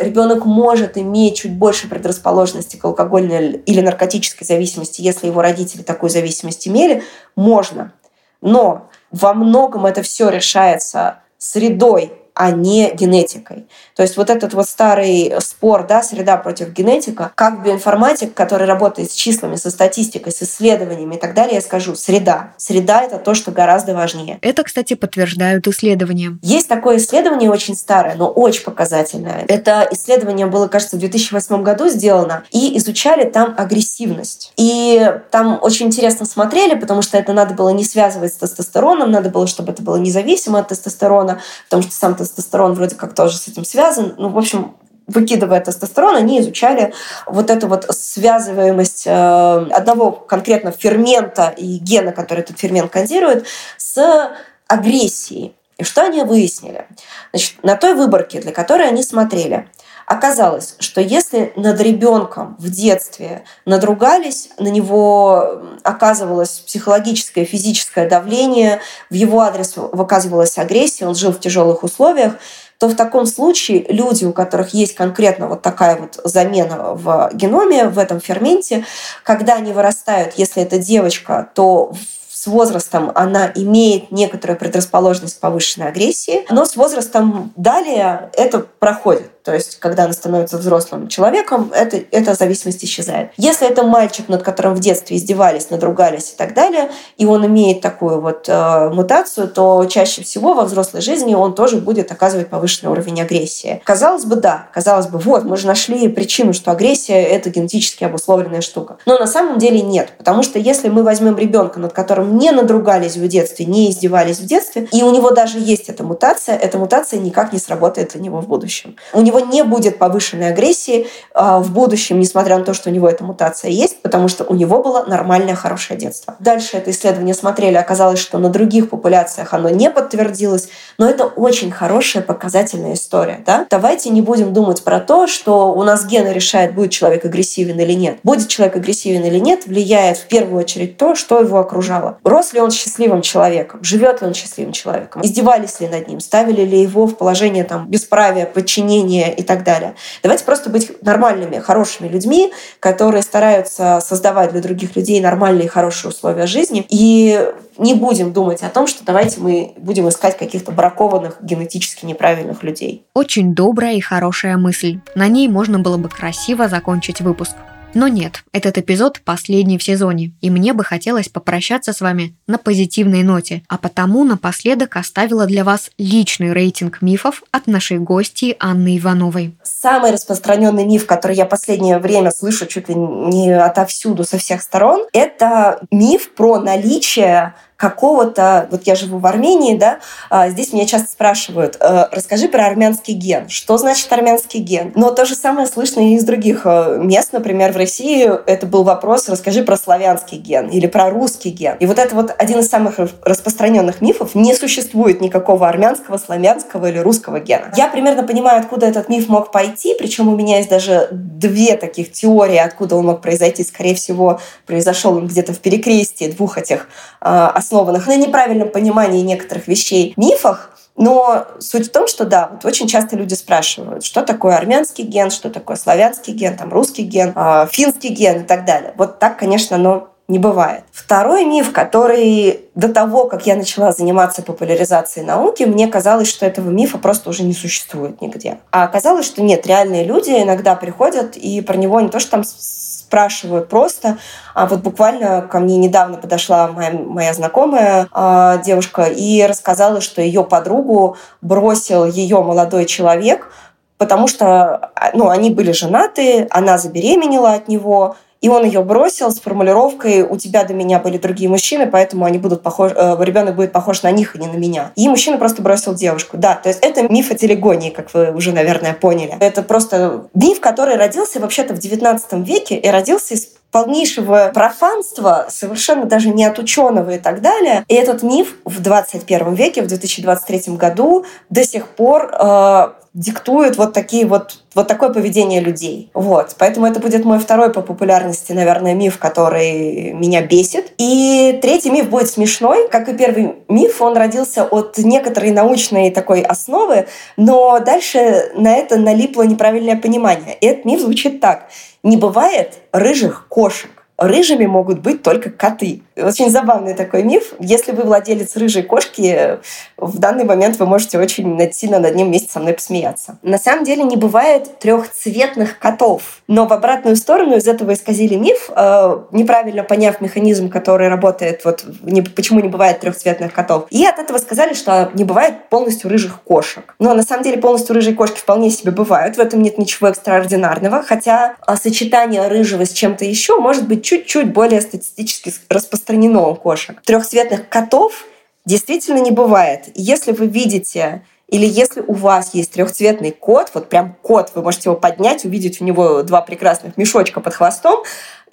э, 0.00 0.04
ребенок 0.04 0.44
может 0.44 0.96
иметь 0.96 1.38
чуть 1.38 1.52
больше 1.52 1.88
предрасположенности 1.88 2.76
к 2.76 2.84
алкогольной 2.84 3.56
или 3.56 3.80
наркотической 3.80 4.46
зависимости, 4.46 5.02
если 5.02 5.26
его 5.26 5.42
родители 5.42 5.82
такую 5.82 6.10
зависимость 6.10 6.68
имели, 6.68 7.02
можно. 7.34 7.92
Но 8.40 8.88
во 9.10 9.34
многом 9.34 9.86
это 9.86 10.02
все 10.02 10.28
решается 10.28 11.20
средой 11.38 12.12
а 12.36 12.50
не 12.50 12.92
генетикой. 12.92 13.66
То 13.96 14.02
есть 14.02 14.18
вот 14.18 14.28
этот 14.28 14.52
вот 14.52 14.68
старый 14.68 15.32
спор, 15.40 15.86
да, 15.86 16.02
среда 16.02 16.36
против 16.36 16.68
генетика, 16.68 17.32
как 17.34 17.64
биоинформатик, 17.64 18.34
который 18.34 18.66
работает 18.66 19.10
с 19.10 19.14
числами, 19.14 19.56
со 19.56 19.70
статистикой, 19.70 20.32
с 20.32 20.42
исследованиями 20.42 21.14
и 21.14 21.18
так 21.18 21.32
далее, 21.32 21.54
я 21.54 21.60
скажу, 21.62 21.96
среда. 21.96 22.52
Среда— 22.58 23.02
это 23.04 23.16
то, 23.16 23.34
что 23.34 23.52
гораздо 23.52 23.94
важнее. 23.94 24.38
Это, 24.42 24.64
кстати, 24.64 24.92
подтверждают 24.92 25.66
исследования. 25.66 26.38
Есть 26.42 26.68
такое 26.68 26.98
исследование 26.98 27.50
очень 27.50 27.74
старое, 27.74 28.16
но 28.16 28.28
очень 28.28 28.64
показательное. 28.64 29.46
Это 29.48 29.88
исследование 29.90 30.44
было, 30.44 30.68
кажется, 30.68 30.96
в 30.96 30.98
2008 30.98 31.62
году 31.62 31.88
сделано, 31.88 32.44
и 32.50 32.76
изучали 32.76 33.24
там 33.24 33.54
агрессивность. 33.56 34.52
И 34.58 35.10
там 35.30 35.58
очень 35.62 35.86
интересно 35.86 36.26
смотрели, 36.26 36.78
потому 36.78 37.00
что 37.00 37.16
это 37.16 37.32
надо 37.32 37.54
было 37.54 37.70
не 37.70 37.84
связывать 37.84 38.34
с 38.34 38.36
тестостероном, 38.36 39.10
надо 39.10 39.30
было, 39.30 39.46
чтобы 39.46 39.72
это 39.72 39.80
было 39.80 39.96
независимо 39.96 40.58
от 40.58 40.68
тестостерона, 40.68 41.40
потому 41.64 41.82
что 41.82 41.92
сам 41.92 42.14
тестостерон 42.14 42.25
вроде 42.74 42.94
как 42.96 43.14
тоже 43.14 43.36
с 43.36 43.48
этим 43.48 43.64
связан. 43.64 44.14
Ну, 44.18 44.28
в 44.30 44.38
общем, 44.38 44.76
выкидывая 45.06 45.60
тестостерон, 45.60 46.16
они 46.16 46.40
изучали 46.40 46.92
вот 47.26 47.50
эту 47.50 47.68
вот 47.68 47.86
связываемость 47.90 49.06
э, 49.06 49.66
одного 49.70 50.10
конкретно 50.10 50.72
фермента 50.72 51.54
и 51.56 51.78
гена, 51.78 52.12
который 52.12 52.40
этот 52.40 52.58
фермент 52.58 52.90
кодирует, 52.90 53.46
с 53.76 54.30
агрессией. 54.66 55.54
И 55.78 55.84
что 55.84 56.02
они 56.02 56.22
выяснили? 56.22 56.86
Значит, 57.32 57.62
на 57.62 57.76
той 57.76 57.94
выборке, 57.94 58.40
для 58.40 58.52
которой 58.52 58.88
они 58.88 59.02
смотрели, 59.02 59.68
оказалось, 60.06 60.76
что 60.78 61.00
если 61.00 61.52
над 61.56 61.80
ребенком 61.80 62.56
в 62.58 62.70
детстве 62.70 63.44
надругались, 63.64 64.50
на 64.58 64.68
него 64.68 65.62
оказывалось 65.82 66.62
психологическое, 66.66 67.44
физическое 67.44 68.08
давление, 68.08 68.80
в 69.10 69.14
его 69.14 69.40
адрес 69.40 69.74
выказывалась 69.76 70.58
агрессия, 70.58 71.06
он 71.06 71.14
жил 71.14 71.32
в 71.32 71.40
тяжелых 71.40 71.82
условиях, 71.82 72.34
то 72.78 72.88
в 72.88 72.94
таком 72.94 73.26
случае 73.26 73.86
люди, 73.88 74.24
у 74.24 74.32
которых 74.32 74.74
есть 74.74 74.94
конкретно 74.94 75.48
вот 75.48 75.62
такая 75.62 75.96
вот 75.96 76.20
замена 76.24 76.92
в 76.94 77.30
геноме, 77.32 77.88
в 77.88 77.98
этом 77.98 78.20
ферменте, 78.20 78.84
когда 79.22 79.54
они 79.54 79.72
вырастают, 79.72 80.34
если 80.36 80.62
это 80.62 80.78
девочка, 80.78 81.48
то 81.54 81.92
с 82.30 82.46
возрастом 82.46 83.10
она 83.14 83.50
имеет 83.54 84.12
некоторую 84.12 84.58
предрасположенность 84.58 85.38
к 85.38 85.40
повышенной 85.40 85.88
агрессии, 85.88 86.44
но 86.50 86.64
с 86.66 86.76
возрастом 86.76 87.52
далее 87.56 88.30
это 88.34 88.60
проходит. 88.60 89.30
То 89.46 89.54
есть, 89.54 89.78
когда 89.78 90.04
она 90.04 90.12
становится 90.12 90.58
взрослым 90.58 91.06
человеком, 91.06 91.70
это, 91.72 92.02
эта 92.10 92.34
зависимость 92.34 92.84
исчезает. 92.84 93.30
Если 93.36 93.68
это 93.68 93.84
мальчик, 93.84 94.28
над 94.28 94.42
которым 94.42 94.74
в 94.74 94.80
детстве 94.80 95.16
издевались, 95.16 95.70
надругались 95.70 96.32
и 96.32 96.36
так 96.36 96.52
далее, 96.52 96.90
и 97.16 97.26
он 97.26 97.46
имеет 97.46 97.80
такую 97.80 98.20
вот 98.20 98.48
э, 98.48 98.88
мутацию, 98.88 99.46
то 99.46 99.86
чаще 99.88 100.24
всего 100.24 100.54
во 100.54 100.64
взрослой 100.64 101.00
жизни 101.00 101.36
он 101.36 101.54
тоже 101.54 101.76
будет 101.76 102.10
оказывать 102.10 102.48
повышенный 102.48 102.90
уровень 102.90 103.22
агрессии. 103.22 103.80
Казалось 103.84 104.24
бы, 104.24 104.34
да. 104.34 104.66
Казалось 104.74 105.06
бы, 105.06 105.18
вот, 105.18 105.44
мы 105.44 105.56
же 105.56 105.68
нашли 105.68 106.08
причину, 106.08 106.52
что 106.52 106.72
агрессия— 106.72 107.22
это 107.22 107.48
генетически 107.48 108.02
обусловленная 108.02 108.62
штука. 108.62 108.96
Но 109.06 109.16
на 109.16 109.28
самом 109.28 109.60
деле 109.60 109.80
нет. 109.80 110.12
Потому 110.18 110.42
что 110.42 110.58
если 110.58 110.88
мы 110.88 111.04
возьмем 111.04 111.38
ребенка, 111.38 111.78
над 111.78 111.92
которым 111.92 112.36
не 112.36 112.50
надругались 112.50 113.16
в 113.16 113.28
детстве, 113.28 113.64
не 113.64 113.92
издевались 113.92 114.40
в 114.40 114.44
детстве, 114.44 114.88
и 114.90 115.04
у 115.04 115.12
него 115.12 115.30
даже 115.30 115.60
есть 115.60 115.88
эта 115.88 116.02
мутация, 116.02 116.56
эта 116.56 116.78
мутация 116.78 117.20
никак 117.20 117.52
не 117.52 117.60
сработает 117.60 118.10
для 118.10 118.20
него 118.20 118.40
в 118.40 118.48
будущем. 118.48 118.96
У 119.12 119.20
него 119.20 119.35
него 119.38 119.56
не 119.56 119.62
будет 119.62 119.98
повышенной 119.98 120.48
агрессии 120.48 121.06
э, 121.34 121.58
в 121.58 121.72
будущем, 121.72 122.20
несмотря 122.20 122.58
на 122.58 122.64
то, 122.64 122.74
что 122.74 122.90
у 122.90 122.92
него 122.92 123.08
эта 123.08 123.24
мутация 123.24 123.70
есть, 123.70 124.02
потому 124.02 124.28
что 124.28 124.44
у 124.44 124.54
него 124.54 124.82
было 124.82 125.04
нормальное, 125.06 125.54
хорошее 125.54 125.98
детство. 125.98 126.36
Дальше 126.40 126.76
это 126.76 126.90
исследование 126.90 127.34
смотрели, 127.34 127.76
оказалось, 127.76 128.18
что 128.18 128.38
на 128.38 128.48
других 128.48 128.90
популяциях 128.90 129.54
оно 129.54 129.68
не 129.70 129.90
подтвердилось, 129.90 130.68
но 130.98 131.08
это 131.08 131.24
очень 131.24 131.70
хорошая 131.70 132.22
показательная 132.22 132.94
история. 132.94 133.42
Да? 133.44 133.66
Давайте 133.70 134.10
не 134.10 134.22
будем 134.22 134.52
думать 134.52 134.82
про 134.82 135.00
то, 135.00 135.26
что 135.26 135.72
у 135.72 135.82
нас 135.82 136.06
гены 136.06 136.28
решают, 136.28 136.74
будет 136.74 136.90
человек 136.90 137.24
агрессивен 137.24 137.78
или 137.78 137.92
нет. 137.92 138.18
Будет 138.22 138.48
человек 138.48 138.76
агрессивен 138.76 139.24
или 139.24 139.38
нет, 139.38 139.66
влияет 139.66 140.18
в 140.18 140.26
первую 140.26 140.60
очередь 140.60 140.96
то, 140.96 141.14
что 141.14 141.40
его 141.40 141.58
окружало. 141.58 142.18
Рос 142.24 142.52
ли 142.52 142.60
он 142.60 142.70
счастливым 142.70 143.22
человеком? 143.22 143.82
Живет 143.82 144.20
ли 144.20 144.28
он 144.28 144.34
счастливым 144.34 144.72
человеком? 144.72 145.22
Издевались 145.22 145.80
ли 145.80 145.88
над 145.88 146.08
ним? 146.08 146.20
Ставили 146.20 146.62
ли 146.62 146.80
его 146.80 147.06
в 147.06 147.16
положение 147.16 147.64
там, 147.64 147.88
бесправия, 147.88 148.46
подчинения 148.46 149.25
и 149.30 149.42
так 149.42 149.64
далее? 149.64 149.94
Давайте 150.22 150.44
просто 150.44 150.70
быть 150.70 151.02
нормальными, 151.02 151.58
хорошими 151.58 152.08
людьми, 152.08 152.52
которые 152.80 153.22
стараются 153.22 154.00
создавать 154.00 154.52
для 154.52 154.60
других 154.60 154.96
людей 154.96 155.20
нормальные 155.20 155.66
и 155.66 155.68
хорошие 155.68 156.10
условия 156.10 156.46
жизни. 156.46 156.86
И 156.88 157.52
не 157.78 157.94
будем 157.94 158.32
думать 158.32 158.62
о 158.62 158.68
том, 158.68 158.86
что 158.86 159.04
давайте 159.04 159.40
мы 159.40 159.74
будем 159.76 160.08
искать 160.08 160.36
каких-то 160.38 160.72
бракованных, 160.72 161.36
генетически 161.40 162.04
неправильных 162.06 162.62
людей. 162.62 163.04
Очень 163.14 163.54
добрая 163.54 163.94
и 163.94 164.00
хорошая 164.00 164.56
мысль. 164.56 165.00
На 165.14 165.28
ней 165.28 165.48
можно 165.48 165.78
было 165.78 165.96
бы 165.96 166.08
красиво 166.08 166.68
закончить 166.68 167.20
выпуск. 167.20 167.56
Но 167.94 168.08
нет, 168.08 168.44
этот 168.52 168.76
эпизод 168.76 169.22
последний 169.24 169.78
в 169.78 169.82
сезоне, 169.82 170.32
и 170.42 170.50
мне 170.50 170.74
бы 170.74 170.84
хотелось 170.84 171.30
попрощаться 171.30 171.94
с 171.94 172.02
вами 172.02 172.36
на 172.46 172.58
позитивной 172.58 173.22
ноте, 173.22 173.62
а 173.68 173.78
потому 173.78 174.24
напоследок 174.24 174.96
оставила 174.96 175.46
для 175.46 175.64
вас 175.64 175.90
личный 175.98 176.52
рейтинг 176.52 177.02
мифов 177.02 177.42
от 177.50 177.66
нашей 177.66 177.98
гости 177.98 178.56
Анны 178.60 178.98
Ивановой. 178.98 179.54
Самый 179.62 180.12
распространенный 180.12 180.84
миф, 180.84 181.06
который 181.06 181.36
я 181.36 181.46
последнее 181.46 181.98
время 181.98 182.30
слышу 182.30 182.66
чуть 182.66 182.88
ли 182.88 182.94
не 182.94 183.52
отовсюду, 183.52 184.24
со 184.24 184.38
всех 184.38 184.62
сторон, 184.62 185.06
это 185.12 185.80
миф 185.90 186.34
про 186.34 186.60
наличие 186.60 187.54
какого-то, 187.76 188.68
вот 188.70 188.84
я 188.84 188.94
живу 188.94 189.18
в 189.18 189.26
Армении, 189.26 189.76
да, 189.76 189.98
а, 190.30 190.48
здесь 190.48 190.72
меня 190.72 190.86
часто 190.86 191.08
спрашивают, 191.08 191.76
э, 191.78 192.06
расскажи 192.10 192.48
про 192.48 192.66
армянский 192.66 193.14
ген. 193.14 193.48
Что 193.48 193.76
значит 193.76 194.10
армянский 194.12 194.60
ген? 194.60 194.92
Но 194.94 195.10
то 195.10 195.26
же 195.26 195.34
самое 195.34 195.66
слышно 195.66 196.00
и 196.00 196.14
из 196.14 196.24
других 196.24 196.62
э, 196.64 196.98
мест, 197.02 197.32
например, 197.32 197.72
в 197.72 197.76
России 197.76 198.30
это 198.46 198.66
был 198.66 198.82
вопрос, 198.82 199.28
расскажи 199.28 199.62
про 199.62 199.76
славянский 199.76 200.38
ген 200.38 200.68
или 200.68 200.86
про 200.86 201.10
русский 201.10 201.50
ген. 201.50 201.76
И 201.78 201.86
вот 201.86 201.98
это 201.98 202.14
вот 202.14 202.34
один 202.38 202.60
из 202.60 202.68
самых 202.68 202.98
распространенных 203.22 204.00
мифов. 204.00 204.34
Не 204.34 204.54
существует 204.54 205.20
никакого 205.20 205.68
армянского, 205.68 206.18
славянского 206.18 206.86
или 206.86 206.98
русского 206.98 207.40
гена. 207.40 207.72
Я 207.76 207.88
примерно 207.88 208.22
понимаю, 208.22 208.60
откуда 208.60 208.86
этот 208.86 209.08
миф 209.08 209.28
мог 209.28 209.52
пойти, 209.52 209.94
причем 209.98 210.28
у 210.28 210.36
меня 210.36 210.58
есть 210.58 210.70
даже 210.70 211.08
две 211.10 211.76
таких 211.76 212.12
теории, 212.12 212.56
откуда 212.56 212.96
он 212.96 213.06
мог 213.06 213.20
произойти. 213.20 213.64
Скорее 213.64 213.94
всего, 213.94 214.40
произошел 214.66 215.16
он 215.16 215.26
где-то 215.26 215.52
в 215.52 215.58
перекрестии 215.58 216.30
двух 216.30 216.58
этих 216.58 216.88
э, 217.20 217.26
основанных 217.54 218.06
на 218.06 218.16
неправильном 218.16 218.70
понимании 218.70 219.22
некоторых 219.22 219.68
вещей 219.68 220.14
мифах, 220.16 220.70
но 220.96 221.46
суть 221.58 221.88
в 221.88 221.92
том, 221.92 222.08
что 222.08 222.24
да, 222.24 222.48
вот 222.52 222.64
очень 222.64 222.88
часто 222.88 223.16
люди 223.16 223.34
спрашивают, 223.34 224.04
что 224.04 224.22
такое 224.22 224.56
армянский 224.56 225.04
ген, 225.04 225.30
что 225.30 225.50
такое 225.50 225.76
славянский 225.76 226.32
ген, 226.32 226.56
там 226.56 226.72
русский 226.72 227.02
ген, 227.02 227.32
э, 227.34 227.66
финский 227.70 228.08
ген 228.08 228.42
и 228.42 228.44
так 228.44 228.64
далее. 228.64 228.94
Вот 228.96 229.18
так, 229.18 229.38
конечно, 229.38 229.76
но 229.76 230.15
не 230.28 230.40
бывает. 230.40 230.82
Второй 230.92 231.44
миф, 231.44 231.72
который 231.72 232.62
до 232.74 232.88
того, 232.88 233.26
как 233.26 233.46
я 233.46 233.54
начала 233.54 233.92
заниматься 233.92 234.42
популяризацией 234.42 235.24
науки, 235.24 235.62
мне 235.62 235.86
казалось, 235.86 236.28
что 236.28 236.44
этого 236.44 236.68
мифа 236.68 236.98
просто 236.98 237.30
уже 237.30 237.44
не 237.44 237.54
существует 237.54 238.20
нигде. 238.20 238.58
А 238.72 238.84
оказалось, 238.84 239.24
что 239.24 239.42
нет, 239.42 239.66
реальные 239.66 240.04
люди 240.04 240.30
иногда 240.30 240.74
приходят 240.74 241.36
и 241.36 241.60
про 241.60 241.76
него 241.76 242.00
не 242.00 242.08
то, 242.08 242.18
что 242.18 242.32
там 242.32 242.44
спрашивают 242.44 243.68
просто. 243.68 244.18
А 244.52 244.66
вот 244.66 244.80
буквально 244.80 245.42
ко 245.42 245.60
мне 245.60 245.76
недавно 245.76 246.16
подошла 246.16 246.68
моя, 246.68 246.90
моя 246.90 247.32
знакомая 247.32 248.08
э, 248.12 248.58
девушка 248.64 249.04
и 249.04 249.44
рассказала, 249.44 250.00
что 250.00 250.20
ее 250.20 250.42
подругу 250.42 251.16
бросил 251.40 252.04
ее 252.04 252.42
молодой 252.42 252.86
человек, 252.86 253.52
потому 253.96 254.26
что 254.26 254.90
а, 254.96 255.10
ну, 255.14 255.28
они 255.28 255.50
были 255.50 255.70
женаты, 255.70 256.48
она 256.50 256.78
забеременела 256.78 257.52
от 257.52 257.68
него, 257.68 258.16
и 258.40 258.48
он 258.48 258.64
ее 258.64 258.82
бросил 258.82 259.30
с 259.30 259.40
формулировкой 259.40 260.22
«у 260.22 260.36
тебя 260.36 260.64
до 260.64 260.74
меня 260.74 260.98
были 260.98 261.18
другие 261.18 261.48
мужчины, 261.48 261.86
поэтому 261.86 262.24
они 262.24 262.38
будут 262.38 262.62
похож... 262.62 262.92
э, 262.94 263.16
ребенок 263.20 263.56
будет 263.56 263.72
похож 263.72 264.02
на 264.02 264.10
них, 264.10 264.34
а 264.34 264.38
не 264.38 264.46
на 264.46 264.56
меня». 264.56 264.92
И 264.96 265.08
мужчина 265.08 265.38
просто 265.38 265.62
бросил 265.62 265.94
девушку. 265.94 266.36
Да, 266.36 266.54
то 266.54 266.68
есть 266.68 266.80
это 266.82 267.02
миф 267.02 267.30
о 267.30 267.34
телегонии, 267.34 267.90
как 267.90 268.12
вы 268.14 268.32
уже, 268.32 268.52
наверное, 268.52 268.92
поняли. 268.92 269.36
Это 269.40 269.62
просто 269.62 270.28
миф, 270.34 270.60
который 270.60 270.96
родился 270.96 271.40
вообще-то 271.40 271.74
в 271.74 271.78
XIX 271.78 272.20
веке 272.44 272.76
и 272.76 272.88
родился 272.88 273.34
из 273.34 273.48
полнейшего 273.70 274.52
профанства, 274.54 275.46
совершенно 275.50 276.06
даже 276.06 276.30
не 276.30 276.44
от 276.44 276.58
ученого 276.58 277.10
и 277.10 277.18
так 277.18 277.42
далее. 277.42 277.84
И 277.88 277.94
этот 277.94 278.22
миф 278.22 278.56
в 278.64 278.80
21 278.80 279.54
веке, 279.54 279.82
в 279.82 279.86
2023 279.86 280.76
году 280.76 281.24
до 281.50 281.64
сих 281.64 281.88
пор 281.88 282.30
э, 282.32 282.88
диктует 283.16 283.78
вот 283.78 283.94
такие 283.94 284.26
вот 284.26 284.58
вот 284.74 284.88
такое 284.88 285.08
поведение 285.08 285.62
людей. 285.62 286.10
Вот. 286.12 286.54
Поэтому 286.58 286.86
это 286.86 287.00
будет 287.00 287.24
мой 287.24 287.38
второй 287.38 287.72
по 287.72 287.80
популярности, 287.80 288.52
наверное, 288.52 288.92
миф, 288.92 289.18
который 289.18 290.12
меня 290.12 290.42
бесит. 290.42 290.92
И 290.98 291.58
третий 291.62 291.90
миф 291.90 292.10
будет 292.10 292.28
смешной. 292.28 292.88
Как 292.88 293.08
и 293.08 293.16
первый 293.16 293.54
миф, 293.68 294.02
он 294.02 294.18
родился 294.18 294.64
от 294.64 294.98
некоторой 294.98 295.50
научной 295.50 296.10
такой 296.10 296.42
основы, 296.42 297.06
но 297.38 297.80
дальше 297.80 298.50
на 298.54 298.76
это 298.76 298.98
налипло 298.98 299.44
неправильное 299.44 299.96
понимание. 299.96 300.54
И 300.60 300.66
этот 300.66 300.84
миф 300.84 301.00
звучит 301.00 301.40
так. 301.40 301.70
Не 302.02 302.18
бывает 302.18 302.74
рыжих 302.92 303.46
кошек. 303.48 303.90
Рыжими 304.18 304.66
могут 304.66 305.00
быть 305.00 305.22
только 305.22 305.50
коты. 305.50 306.02
Очень 306.16 306.50
забавный 306.50 306.94
такой 306.94 307.22
миф. 307.22 307.52
Если 307.58 307.92
вы 307.92 308.04
владелец 308.04 308.56
рыжей 308.56 308.82
кошки, 308.82 309.58
в 309.98 310.18
данный 310.18 310.44
момент 310.44 310.78
вы 310.78 310.86
можете 310.86 311.18
очень 311.18 311.72
сильно 311.72 311.98
над 311.98 312.14
ним 312.14 312.28
вместе 312.28 312.50
со 312.50 312.60
мной 312.60 312.72
посмеяться. 312.72 313.38
На 313.42 313.58
самом 313.58 313.84
деле 313.84 314.04
не 314.04 314.16
бывает 314.16 314.78
трехцветных 314.78 315.78
котов. 315.78 316.40
Но 316.48 316.66
в 316.66 316.72
обратную 316.72 317.16
сторону 317.16 317.56
из 317.56 317.68
этого 317.68 317.92
исказили 317.92 318.36
миф, 318.36 318.70
э, 318.74 319.18
неправильно 319.32 319.82
поняв 319.82 320.22
механизм, 320.22 320.70
который 320.70 321.08
работает, 321.08 321.64
вот 321.64 321.84
не, 322.02 322.22
почему 322.22 322.60
не 322.60 322.68
бывает 322.68 323.00
трехцветных 323.00 323.52
котов. 323.52 323.86
И 323.90 324.06
от 324.06 324.18
этого 324.18 324.38
сказали, 324.38 324.72
что 324.72 325.10
не 325.12 325.24
бывает 325.24 325.68
полностью 325.68 326.08
рыжих 326.08 326.40
кошек. 326.42 326.94
Но 326.98 327.12
на 327.12 327.22
самом 327.22 327.44
деле 327.44 327.58
полностью 327.58 327.94
рыжие 327.94 328.14
кошки 328.14 328.38
вполне 328.38 328.70
себе 328.70 328.92
бывают. 328.92 329.36
В 329.36 329.40
этом 329.40 329.60
нет 329.60 329.76
ничего 329.76 330.08
экстраординарного. 330.08 331.02
Хотя 331.02 331.56
а, 331.66 331.76
сочетание 331.76 332.48
рыжего 332.48 332.86
с 332.86 332.92
чем-то 332.92 333.26
еще 333.26 333.58
может 333.58 333.86
быть 333.86 334.05
чуть-чуть 334.06 334.52
более 334.52 334.80
статистически 334.80 335.52
распространено 335.68 336.48
у 336.48 336.54
кошек. 336.54 337.02
Трехцветных 337.02 337.68
котов 337.68 338.24
действительно 338.64 339.18
не 339.18 339.32
бывает. 339.32 339.88
Если 339.94 340.32
вы 340.32 340.46
видите 340.46 341.22
или 341.48 341.66
если 341.66 342.00
у 342.00 342.12
вас 342.12 342.54
есть 342.54 342.72
трехцветный 342.72 343.30
кот, 343.30 343.70
вот 343.74 343.88
прям 343.88 344.16
кот, 344.22 344.52
вы 344.54 344.62
можете 344.62 344.90
его 344.90 344.96
поднять, 344.96 345.44
увидеть 345.44 345.80
у 345.80 345.84
него 345.84 346.22
два 346.22 346.40
прекрасных 346.40 346.96
мешочка 346.96 347.40
под 347.40 347.54
хвостом, 347.54 348.02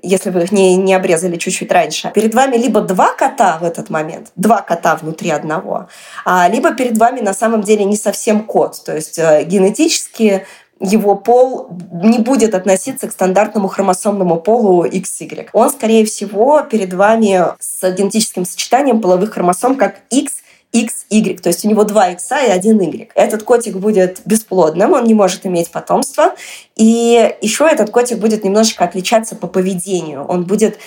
если 0.04 0.32
вы 0.32 0.44
их 0.44 0.52
не, 0.52 0.76
не 0.76 0.94
обрезали 0.94 1.38
чуть-чуть 1.38 1.72
раньше. 1.72 2.12
Перед 2.14 2.36
вами 2.36 2.58
либо 2.58 2.82
два 2.82 3.14
кота 3.14 3.58
в 3.60 3.64
этот 3.64 3.90
момент, 3.90 4.32
два 4.36 4.62
кота 4.62 4.96
внутри 4.96 5.30
одного, 5.30 5.88
а, 6.26 6.48
либо 6.50 6.74
перед 6.74 6.98
вами 6.98 7.22
на 7.22 7.34
самом 7.34 7.62
деле 7.62 7.86
не 7.86 7.96
совсем 7.96 8.44
кот. 8.44 8.84
То 8.86 8.94
есть 8.96 9.18
э, 9.18 9.44
генетически 9.46 10.46
его 10.84 11.16
пол 11.16 11.70
не 11.92 12.20
будет 12.20 12.54
относиться 12.54 13.08
к 13.08 13.14
стандартному 13.14 13.70
хромосомному 13.70 14.40
полу 14.40 14.86
XY. 14.86 15.48
Он, 15.54 15.70
скорее 15.70 16.06
всего, 16.06 16.62
перед 16.62 16.94
вами 16.94 17.42
с 17.60 17.90
генетическим 17.92 18.46
сочетанием 18.46 19.02
половых 19.02 19.34
хромосом 19.34 19.76
как 19.76 20.02
X 20.10 20.44
X, 20.74 21.06
Y. 21.12 21.40
То 21.40 21.50
есть 21.50 21.64
у 21.64 21.70
него 21.70 21.84
два 21.84 22.10
X 22.10 22.32
и 22.32 22.50
один 22.50 22.80
Y. 22.80 23.10
Этот 23.14 23.44
котик 23.44 23.78
будет 23.78 24.22
бесплодным, 24.26 24.94
он 24.94 25.04
не 25.04 25.14
может 25.14 25.46
иметь 25.46 25.70
потомства. 25.72 26.34
И 26.76 27.36
еще 27.42 27.68
этот 27.68 27.92
котик 27.92 28.18
будет 28.18 28.44
немножечко 28.44 28.84
отличаться 28.84 29.36
по 29.36 29.48
поведению. 29.48 30.26
Он 30.26 30.44
будет 30.46 30.80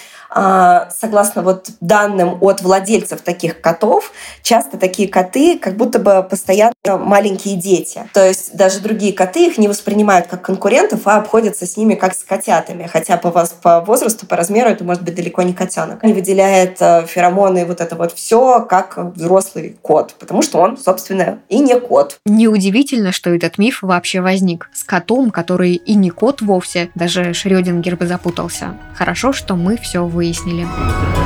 согласно 0.90 1.42
вот 1.42 1.70
данным 1.80 2.38
от 2.42 2.60
владельцев 2.62 3.22
таких 3.22 3.60
котов, 3.60 4.12
часто 4.42 4.76
такие 4.76 5.08
коты 5.08 5.58
как 5.58 5.76
будто 5.76 5.98
бы 5.98 6.22
постоянно 6.28 6.74
маленькие 6.84 7.56
дети. 7.56 8.08
То 8.12 8.26
есть 8.26 8.54
даже 8.54 8.80
другие 8.80 9.12
коты 9.12 9.46
их 9.46 9.58
не 9.58 9.68
воспринимают 9.68 10.26
как 10.26 10.42
конкурентов, 10.42 11.00
а 11.06 11.16
обходятся 11.16 11.66
с 11.66 11.76
ними 11.76 11.94
как 11.94 12.14
с 12.14 12.22
котятами. 12.22 12.88
Хотя 12.92 13.16
по, 13.16 13.30
вас, 13.30 13.54
по 13.62 13.80
возрасту, 13.80 14.26
по 14.26 14.36
размеру 14.36 14.70
это 14.70 14.84
может 14.84 15.02
быть 15.02 15.14
далеко 15.14 15.42
не 15.42 15.54
котенок. 15.54 16.02
Не 16.02 16.12
выделяет 16.12 16.76
э, 16.80 17.06
феромоны 17.06 17.64
вот 17.64 17.80
это 17.80 17.96
вот 17.96 18.12
все 18.12 18.60
как 18.60 18.98
взрослый 19.14 19.76
кот, 19.82 20.14
потому 20.18 20.42
что 20.42 20.58
он, 20.58 20.76
собственно, 20.76 21.38
и 21.48 21.58
не 21.58 21.78
кот. 21.78 22.18
Неудивительно, 22.26 23.12
что 23.12 23.30
этот 23.30 23.58
миф 23.58 23.78
вообще 23.82 24.20
возник. 24.20 24.70
С 24.72 24.84
котом, 24.84 25.30
который 25.30 25.74
и 25.74 25.94
не 25.94 26.10
кот 26.10 26.42
вовсе, 26.42 26.90
даже 26.94 27.32
Шрёдингер 27.32 27.96
бы 27.96 28.06
запутался. 28.06 28.74
Хорошо, 28.94 29.32
что 29.32 29.56
мы 29.56 29.76
все 29.76 30.04
выяснили. 30.26 31.25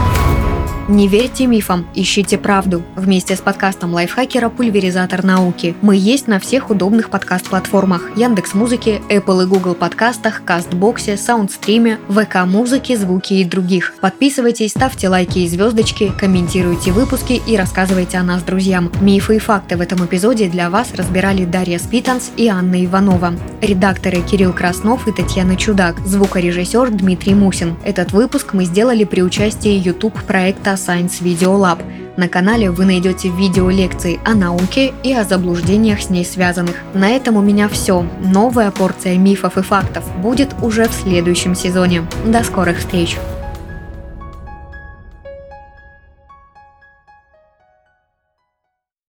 Не 0.90 1.06
верьте 1.06 1.46
мифам, 1.46 1.86
ищите 1.94 2.36
правду. 2.36 2.82
Вместе 2.96 3.36
с 3.36 3.38
подкастом 3.40 3.94
лайфхакера 3.94 4.48
«Пульверизатор 4.48 5.22
науки». 5.22 5.76
Мы 5.82 5.94
есть 5.94 6.26
на 6.26 6.40
всех 6.40 6.68
удобных 6.68 7.10
подкаст-платформах. 7.10 8.10
Яндекс 8.16 8.54
Музыки, 8.54 9.00
Apple 9.08 9.44
и 9.44 9.46
Google 9.46 9.76
подкастах, 9.76 10.42
Кастбоксе, 10.44 11.16
Саундстриме, 11.16 12.00
ВК 12.08 12.44
Музыки, 12.44 12.96
Звуки 12.96 13.34
и 13.34 13.44
других. 13.44 13.94
Подписывайтесь, 14.00 14.72
ставьте 14.72 15.08
лайки 15.08 15.38
и 15.38 15.48
звездочки, 15.48 16.10
комментируйте 16.18 16.90
выпуски 16.90 17.40
и 17.46 17.56
рассказывайте 17.56 18.18
о 18.18 18.24
нас 18.24 18.42
друзьям. 18.42 18.90
Мифы 19.00 19.36
и 19.36 19.38
факты 19.38 19.76
в 19.76 19.80
этом 19.80 20.04
эпизоде 20.04 20.48
для 20.48 20.70
вас 20.70 20.92
разбирали 20.96 21.44
Дарья 21.44 21.78
Спитанс 21.78 22.32
и 22.36 22.48
Анна 22.48 22.84
Иванова. 22.84 23.34
Редакторы 23.62 24.22
Кирилл 24.22 24.52
Краснов 24.52 25.06
и 25.06 25.12
Татьяна 25.12 25.54
Чудак. 25.54 26.00
Звукорежиссер 26.04 26.90
Дмитрий 26.90 27.34
Мусин. 27.34 27.76
Этот 27.84 28.10
выпуск 28.10 28.54
мы 28.54 28.64
сделали 28.64 29.04
при 29.04 29.22
участии 29.22 29.70
YouTube 29.70 30.20
проекта 30.24 30.79
Science 30.80 31.22
Video 31.22 31.56
Lab. 31.58 31.82
На 32.16 32.28
канале 32.28 32.70
вы 32.70 32.84
найдете 32.84 33.28
видеолекции 33.28 34.20
о 34.24 34.34
науке 34.34 34.92
и 35.02 35.12
о 35.12 35.24
заблуждениях 35.24 36.00
с 36.00 36.10
ней 36.10 36.24
связанных. 36.24 36.76
На 36.94 37.10
этом 37.10 37.36
у 37.36 37.42
меня 37.42 37.68
все. 37.68 38.04
Новая 38.20 38.70
порция 38.70 39.16
мифов 39.16 39.56
и 39.58 39.62
фактов 39.62 40.04
будет 40.20 40.54
уже 40.62 40.88
в 40.88 40.92
следующем 40.92 41.54
сезоне. 41.54 42.06
До 42.24 42.42
скорых 42.42 42.78
встреч! 42.78 43.16